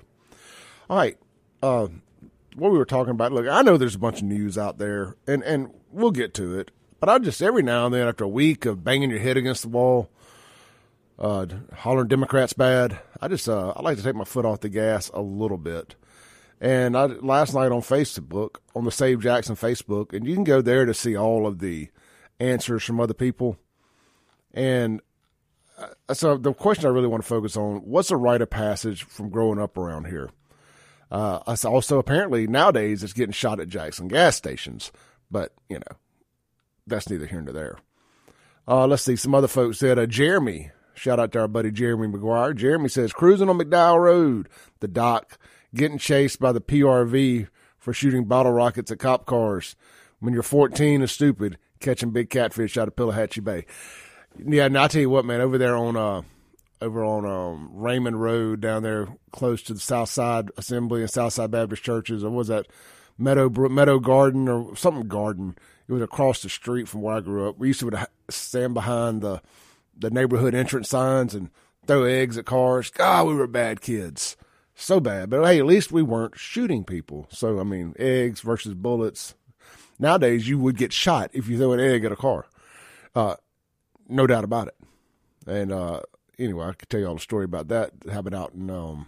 [0.89, 1.15] All right.
[1.61, 1.89] Uh,
[2.55, 5.15] what we were talking about, look, I know there's a bunch of news out there,
[5.27, 6.71] and, and we'll get to it.
[6.99, 9.61] But I just every now and then, after a week of banging your head against
[9.61, 10.09] the wall,
[11.19, 14.69] uh, hollering Democrats bad, I just uh, I like to take my foot off the
[14.69, 15.93] gas a little bit.
[16.59, 20.61] And I last night on Facebook, on the Save Jackson Facebook, and you can go
[20.61, 21.89] there to see all of the
[22.39, 23.57] answers from other people.
[24.53, 25.01] And
[25.77, 29.03] uh, so the question I really want to focus on: What's a rite of passage
[29.03, 30.29] from growing up around here?
[31.11, 34.91] Uh, also, apparently nowadays it's getting shot at Jackson gas stations,
[35.29, 35.97] but you know
[36.87, 37.77] that's neither here nor there.
[38.67, 39.15] Uh, let's see.
[39.15, 42.55] Some other folks said, uh, Jeremy, shout out to our buddy Jeremy McGuire.
[42.55, 44.49] Jeremy says, cruising on McDowell Road,
[44.79, 45.37] the dock,
[45.75, 47.47] getting chased by the PRV
[47.77, 49.75] for shooting bottle rockets at cop cars.
[50.19, 53.65] When you're 14 and stupid, catching big catfish out of Pelahatchie Bay.
[54.37, 56.21] Yeah, and I tell you what, man, over there on, uh,
[56.81, 61.33] over on um, Raymond Road down there, close to the South Side Assembly and South
[61.33, 62.67] Side Baptist churches, or was that
[63.17, 65.55] Meadow Meadow Garden or something Garden?
[65.87, 67.57] It was across the street from where I grew up.
[67.57, 69.41] We used to stand behind the
[69.97, 71.49] the neighborhood entrance signs and
[71.85, 72.89] throw eggs at cars.
[72.89, 74.35] God, we were bad kids.
[74.75, 75.29] So bad.
[75.29, 77.27] But hey, at least we weren't shooting people.
[77.29, 79.35] So, I mean, eggs versus bullets.
[79.99, 82.47] Nowadays, you would get shot if you throw an egg at a car.
[83.13, 83.35] Uh,
[84.07, 84.75] no doubt about it.
[85.45, 86.01] And uh,
[86.39, 87.91] anyway, I could tell you all the story about that.
[88.11, 89.07] Happened out in um,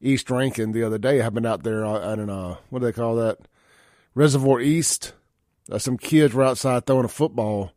[0.00, 1.26] East Rankin the other day.
[1.28, 3.38] Been out there at an, uh, what do they call that?
[4.14, 5.12] Reservoir East
[5.70, 7.72] uh, some kids were outside throwing a football,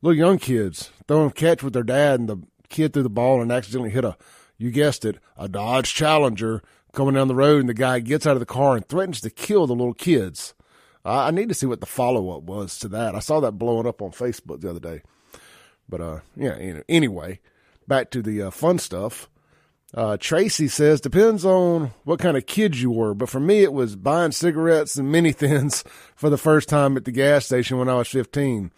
[0.00, 3.42] little young kids throwing a catch with their dad, and the kid threw the ball
[3.42, 4.16] and accidentally hit a,
[4.56, 6.62] you guessed it, a Dodge Challenger
[6.92, 9.30] coming down the road, and the guy gets out of the car and threatens to
[9.30, 10.54] kill the little kids.
[11.04, 13.14] I need to see what the follow up was to that.
[13.14, 15.02] I saw that blowing up on Facebook the other day.
[15.90, 16.80] But uh, yeah.
[16.88, 17.40] Anyway,
[17.86, 19.28] back to the uh, fun stuff.
[19.92, 23.12] Uh, Tracy says, depends on what kind of kids you were.
[23.12, 25.82] But for me, it was buying cigarettes and mini thins
[26.14, 28.70] for the first time at the gas station when I was 15.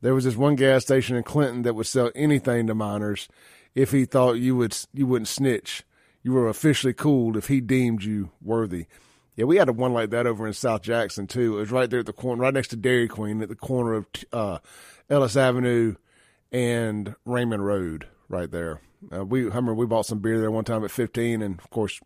[0.00, 3.28] There was this one gas station in Clinton that would sell anything to minors
[3.74, 5.82] if he thought you would, you wouldn't snitch.
[6.22, 8.86] You were officially cool if he deemed you worthy.
[9.34, 11.56] Yeah, we had a one like that over in South Jackson too.
[11.56, 13.94] It was right there at the corner, right next to Dairy Queen at the corner
[13.94, 14.58] of, uh,
[15.08, 15.96] Ellis Avenue
[16.52, 18.80] and Raymond Road right there.
[19.12, 21.70] Uh, we I remember we bought some beer there one time at 15, and of
[21.70, 22.00] course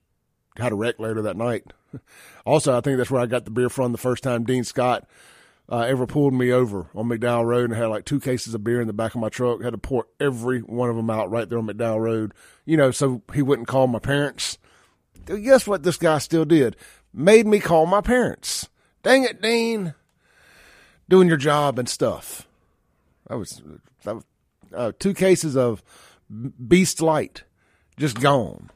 [0.57, 1.72] had a wreck later that night.
[2.47, 4.44] also, I think that's where I got the beer from the first time.
[4.44, 5.07] Dean Scott
[5.68, 8.80] uh, ever pulled me over on McDowell Road and had like two cases of beer
[8.80, 9.62] in the back of my truck.
[9.62, 12.32] Had to pour every one of them out right there on McDowell Road,
[12.64, 14.59] you know, so he wouldn't call my parents.
[15.26, 15.82] Guess what?
[15.82, 16.76] This guy still did.
[17.12, 18.68] Made me call my parents.
[19.03, 19.94] Dang it, Dean.
[21.09, 22.47] Doing your job and stuff.
[23.28, 23.61] That was,
[24.05, 24.24] that was
[24.74, 25.82] uh, two cases of
[26.66, 27.44] Beast Light
[27.98, 28.70] just gone.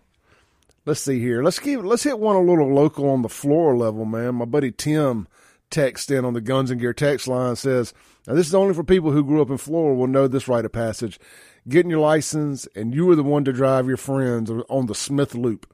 [0.86, 1.42] Let's see here.
[1.42, 1.82] Let's keep.
[1.82, 4.36] Let's hit one a little local on the floor level, man.
[4.36, 5.28] My buddy Tim
[5.70, 7.92] text in on the Guns and Gear text line says,
[8.26, 10.64] "Now this is only for people who grew up in Flora will know this rite
[10.64, 11.20] of passage.
[11.68, 15.34] Getting your license, and you were the one to drive your friends on the Smith
[15.34, 15.72] Loop.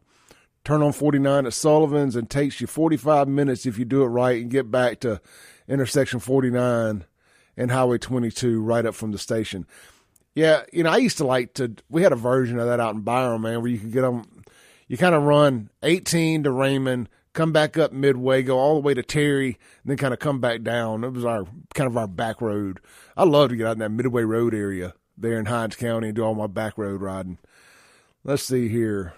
[0.65, 4.43] Turn on 49 at Sullivan's, and takes you 45 minutes if you do it right,
[4.43, 5.21] and get back to
[5.69, 7.05] intersection 49
[7.57, 9.67] and Highway 22 right up from the station."
[10.37, 11.75] Yeah, you know, I used to like to.
[11.89, 14.23] We had a version of that out in Byram, man, where you could get them.
[14.87, 18.93] you kind of run 18 to Raymond, come back up Midway, go all the way
[18.93, 21.05] to Terry, and then kind of come back down.
[21.05, 22.81] It was our kind of our back road.
[23.17, 26.17] I love to get out in that Midway Road area there in Hinds County and
[26.17, 27.39] do all my back road riding.
[28.23, 29.15] Let's see here.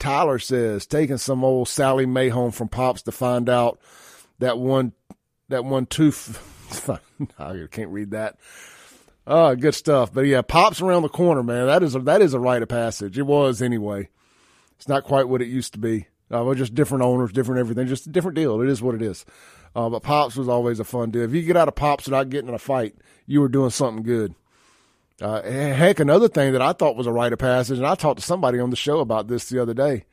[0.00, 3.78] Tyler says taking some old Sally Mae home from Pops to find out
[4.40, 4.94] that one
[5.48, 6.88] that one tooth.
[7.38, 8.36] I can't read that.
[9.32, 10.12] Oh, good stuff.
[10.12, 11.66] But yeah, Pops around the corner, man.
[11.66, 13.16] That is a, that is a rite of passage.
[13.16, 14.08] It was anyway.
[14.76, 16.08] It's not quite what it used to be.
[16.34, 18.60] Uh, we're just different owners, different everything, just a different deal.
[18.60, 19.24] It is what it is.
[19.76, 21.22] Uh, but Pops was always a fun deal.
[21.22, 24.02] If you get out of Pops without getting in a fight, you were doing something
[24.02, 24.34] good.
[25.22, 28.18] Uh, heck, another thing that I thought was a rite of passage, and I talked
[28.18, 30.06] to somebody on the show about this the other day,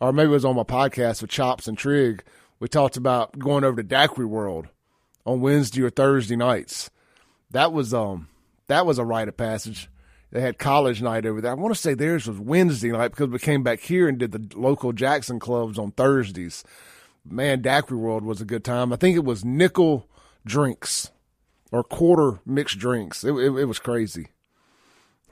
[0.00, 2.24] or maybe it was on my podcast with Chops and Trig.
[2.58, 4.66] We talked about going over to Daiquiri World
[5.24, 6.90] on Wednesday or Thursday nights.
[7.52, 8.26] That was um
[8.68, 9.88] that was a rite of passage
[10.30, 11.52] they had college night over there.
[11.52, 14.32] I want to say theirs was Wednesday night because we came back here and did
[14.32, 16.64] the local Jackson clubs on Thursdays.
[17.24, 18.92] Man, Daiquiri World was a good time.
[18.92, 20.06] I think it was nickel
[20.44, 21.10] drinks
[21.72, 23.24] or quarter mixed drinks.
[23.24, 24.28] It, it, it was crazy.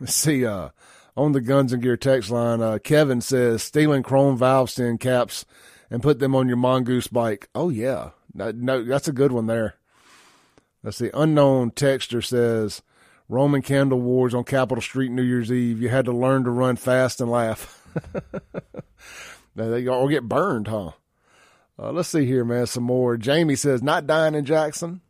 [0.00, 0.70] Let's see, uh,
[1.16, 5.46] on the Guns and Gear text line, uh, Kevin says stealing chrome valve stem caps
[5.90, 7.48] and put them on your mongoose bike.
[7.54, 9.76] Oh yeah, no, no that's a good one there.
[10.82, 11.10] Let's see.
[11.14, 12.82] Unknown texture says
[13.28, 15.82] Roman candle wars on Capitol Street New Year's Eve.
[15.82, 17.82] You had to learn to run fast and laugh.
[19.56, 20.92] Now they all get burned, huh?
[21.78, 22.66] Uh, let's see here, man.
[22.66, 23.16] Some more.
[23.16, 25.00] Jamie says, not dying in Jackson.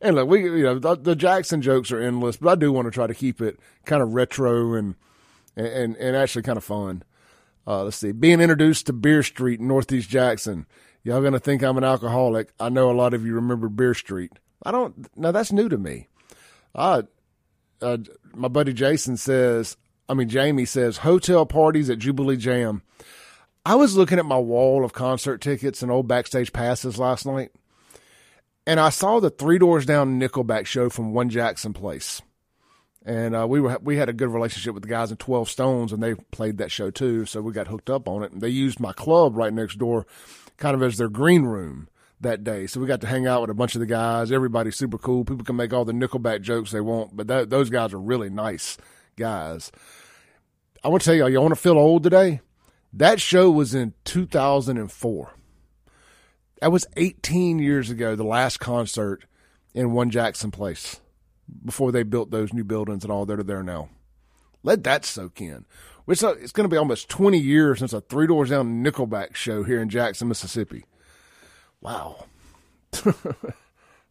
[0.00, 2.86] And look, we, you know, the, the Jackson jokes are endless, but I do want
[2.86, 4.94] to try to keep it kind of retro and,
[5.56, 7.02] and, and actually kind of fun.
[7.66, 8.12] Uh, let's see.
[8.12, 10.66] Being introduced to Beer Street in Northeast Jackson.
[11.04, 12.52] Y'all to think I'm an alcoholic.
[12.60, 14.32] I know a lot of you remember Beer Street.
[14.64, 16.08] I don't, Now that's new to me.
[16.74, 17.02] I,
[17.82, 17.98] uh,
[18.34, 19.76] my buddy Jason says,
[20.08, 22.82] I mean, Jamie says, hotel parties at Jubilee Jam.
[23.64, 27.52] I was looking at my wall of concert tickets and old backstage passes last night,
[28.66, 32.22] and I saw the Three Doors Down Nickelback show from One Jackson Place.
[33.04, 35.92] And uh, we were we had a good relationship with the guys in Twelve Stones,
[35.92, 37.26] and they played that show too.
[37.26, 38.30] So we got hooked up on it.
[38.30, 40.06] And they used my club right next door,
[40.56, 41.88] kind of as their green room
[42.22, 42.66] that day.
[42.66, 44.32] So we got to hang out with a bunch of the guys.
[44.32, 45.24] Everybody's super cool.
[45.24, 48.30] People can make all the Nickelback jokes they want, but that, those guys are really
[48.30, 48.78] nice
[49.16, 49.70] guys.
[50.82, 52.40] I want to tell y'all, you want to feel old today?
[52.92, 55.34] That show was in 2004.
[56.60, 59.24] That was 18 years ago, the last concert
[59.74, 61.00] in One Jackson Place
[61.64, 63.88] before they built those new buildings and all that are there now.
[64.62, 65.64] Let that soak in.
[66.06, 69.62] It's, it's going to be almost 20 years since a Three Doors Down Nickelback show
[69.62, 70.84] here in Jackson, Mississippi.
[71.82, 72.26] Wow.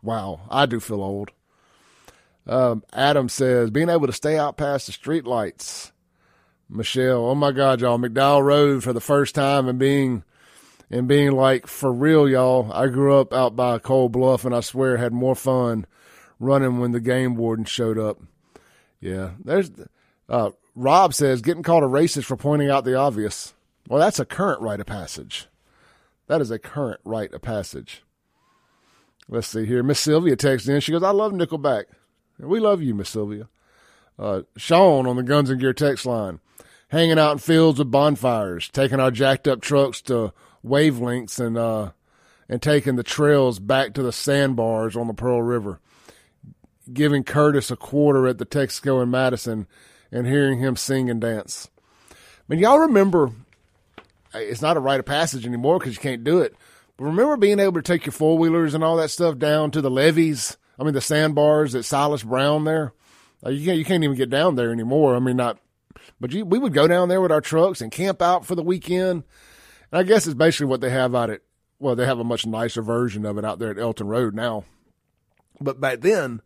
[0.04, 0.42] wow.
[0.50, 1.32] I do feel old.
[2.46, 5.92] Um, Adam says, being able to stay out past the street lights.
[6.70, 10.24] Michelle, oh my God, y'all, McDowell Road for the first time and being,
[10.90, 14.62] and being like, for real, y'all, I grew up out by Cold Bluff and I
[14.62, 15.86] swear had more fun
[16.40, 18.20] running when the game warden showed up.
[19.00, 19.32] Yeah.
[19.44, 19.70] There's,
[20.30, 23.54] uh, Rob says, getting called a racist for pointing out the obvious.
[23.88, 25.48] Well, that's a current rite of passage.
[26.28, 28.04] That is a current rite of passage.
[29.28, 29.84] Let's see here.
[29.84, 30.80] Miss Sylvia texts in.
[30.82, 31.86] She goes, I love Nickelback.
[32.40, 33.48] We love you, Miss Sylvia.
[34.18, 36.40] Uh, Sean on the Guns and Gear text line.
[36.90, 40.34] Hanging out in fields with bonfires, taking our jacked up trucks to
[40.66, 41.92] wavelengths and, uh,
[42.50, 45.80] and taking the trails back to the sandbars on the Pearl River.
[46.92, 49.68] Giving Curtis a quarter at the Texaco in Madison
[50.12, 51.70] and hearing him sing and dance.
[52.12, 52.16] I
[52.50, 53.32] mean, y'all remember
[54.34, 56.56] it's not a rite of passage anymore because you can't do it.
[56.98, 59.82] But remember being able to take your four wheelers and all that stuff down to
[59.82, 60.58] the levees.
[60.80, 62.94] I mean, the sandbars at Silas Brown there.
[63.46, 65.16] Uh, you can't you can't even get down there anymore.
[65.16, 65.58] I mean, not.
[66.20, 68.64] But you, we would go down there with our trucks and camp out for the
[68.64, 69.24] weekend.
[69.92, 71.42] And I guess it's basically what they have out at.
[71.80, 74.66] Well, they have a much nicer version of it out there at Elton Road now.
[75.60, 76.42] But back then,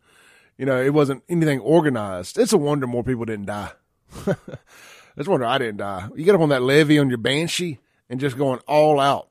[0.56, 2.38] you know, it wasn't anything organized.
[2.38, 3.72] It's a wonder more people didn't die.
[5.16, 6.08] a wonder I didn't die.
[6.14, 9.28] You get up on that levee on your Banshee and just going all out.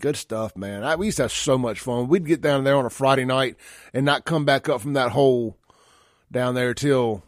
[0.00, 0.82] Good stuff, man.
[0.82, 2.08] I, we used to have so much fun.
[2.08, 3.56] We'd get down there on a Friday night
[3.94, 5.56] and not come back up from that hole
[6.30, 7.22] down there till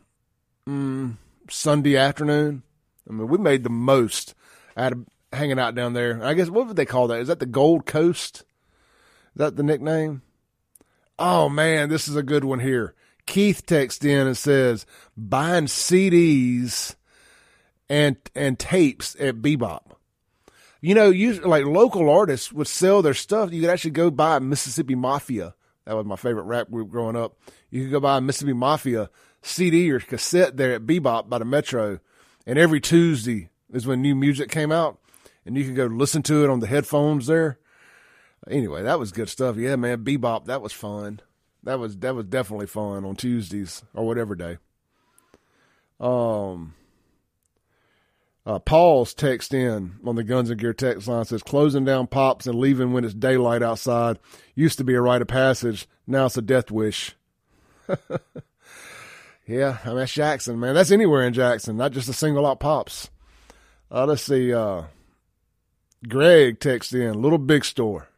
[0.68, 1.16] mm,
[1.48, 2.62] Sunday afternoon.
[3.08, 4.34] I mean, we made the most
[4.76, 6.22] out of hanging out down there.
[6.24, 7.20] I guess what would they call that?
[7.20, 8.38] Is that the Gold Coast?
[8.38, 10.22] Is that the nickname?
[11.18, 12.94] Oh man, this is a good one here.
[13.26, 14.84] Keith texts in and says
[15.16, 16.96] buying CDs
[17.94, 19.92] and and tapes at Bebop.
[20.80, 23.52] You know, usually like local artists would sell their stuff.
[23.52, 25.54] You could actually go buy Mississippi Mafia.
[25.84, 27.38] That was my favorite rap group growing up.
[27.70, 29.10] You could go buy Mississippi Mafia
[29.42, 32.00] CD or cassette there at Bebop by the Metro,
[32.46, 34.98] and every Tuesday is when new music came out,
[35.46, 37.58] and you could go listen to it on the headphones there.
[38.50, 39.56] Anyway, that was good stuff.
[39.56, 41.20] Yeah, man, Bebop, that was fun.
[41.62, 44.58] That was that was definitely fun on Tuesdays or whatever day.
[46.00, 46.74] Um,
[48.46, 52.46] uh, Paul's text in on the Guns and Gear text line says closing down pops
[52.46, 54.18] and leaving when it's daylight outside
[54.54, 55.88] used to be a rite of passage.
[56.06, 57.16] Now it's a death wish.
[59.46, 60.74] yeah, I mean that's Jackson, man.
[60.74, 63.10] That's anywhere in Jackson, not just a single out pops.
[63.90, 64.52] Uh, let's see.
[64.52, 64.84] Uh,
[66.06, 68.08] Greg texts in little big store.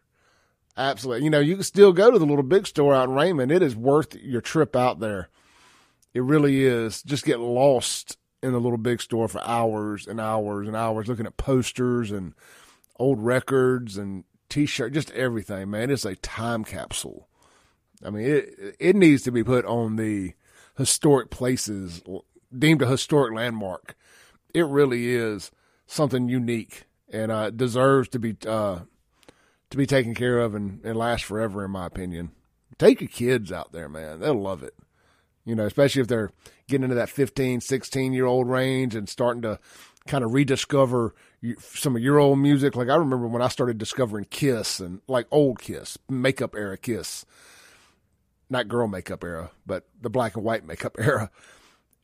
[0.76, 1.24] Absolutely.
[1.24, 3.52] You know, you can still go to the little big store out in Raymond.
[3.52, 5.28] It is worth your trip out there.
[6.12, 7.02] It really is.
[7.02, 11.26] Just get lost in the little big store for hours and hours and hours looking
[11.26, 12.34] at posters and
[12.98, 15.90] old records and t-shirt, just everything, man.
[15.90, 17.28] It's a time capsule.
[18.04, 20.34] I mean, it it needs to be put on the
[20.76, 22.02] historic places
[22.56, 23.96] deemed a historic landmark.
[24.54, 25.50] It really is
[25.86, 28.80] something unique and uh, deserves to be uh,
[29.70, 32.32] to be taken care of and, and last forever, in my opinion.
[32.78, 34.20] Take your kids out there, man.
[34.20, 34.74] They'll love it.
[35.46, 36.30] You know, especially if they're
[36.68, 39.58] getting into that 15, 16 year old range and starting to
[40.06, 41.14] kind of rediscover
[41.60, 42.76] some of your old music.
[42.76, 47.24] Like I remember when I started discovering Kiss and like old Kiss, makeup era Kiss,
[48.50, 51.30] not girl makeup era, but the black and white makeup era,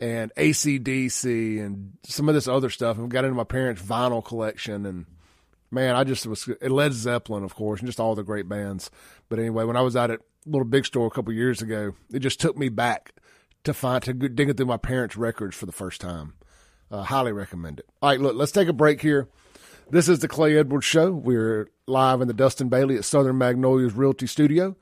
[0.00, 2.96] and ACDC and some of this other stuff.
[2.96, 5.06] And got into my parents' vinyl collection and
[5.72, 8.90] man, I just was Led Zeppelin, of course, and just all the great bands.
[9.28, 12.18] But anyway, when I was out at Little Big Store a couple years ago, it
[12.18, 13.14] just took me back
[13.64, 16.34] to find to digging through my parents' records for the first time.
[16.90, 17.88] Uh, highly recommend it.
[18.02, 19.28] All right, look, let's take a break here.
[19.90, 21.10] This is the Clay Edwards Show.
[21.12, 24.74] We're live in the Dustin Bailey at Southern Magnolias Realty Studio, and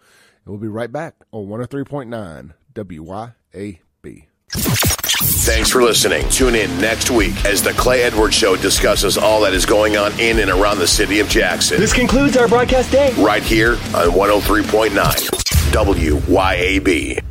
[0.46, 4.26] we'll be right back on 103.9 WYAB.
[4.52, 6.28] Thanks for listening.
[6.28, 10.18] Tune in next week as the Clay Edwards Show discusses all that is going on
[10.18, 11.78] in and around the city of Jackson.
[11.78, 13.12] This concludes our broadcast day.
[13.18, 14.90] Right here on 103.9
[15.72, 17.29] WYAB.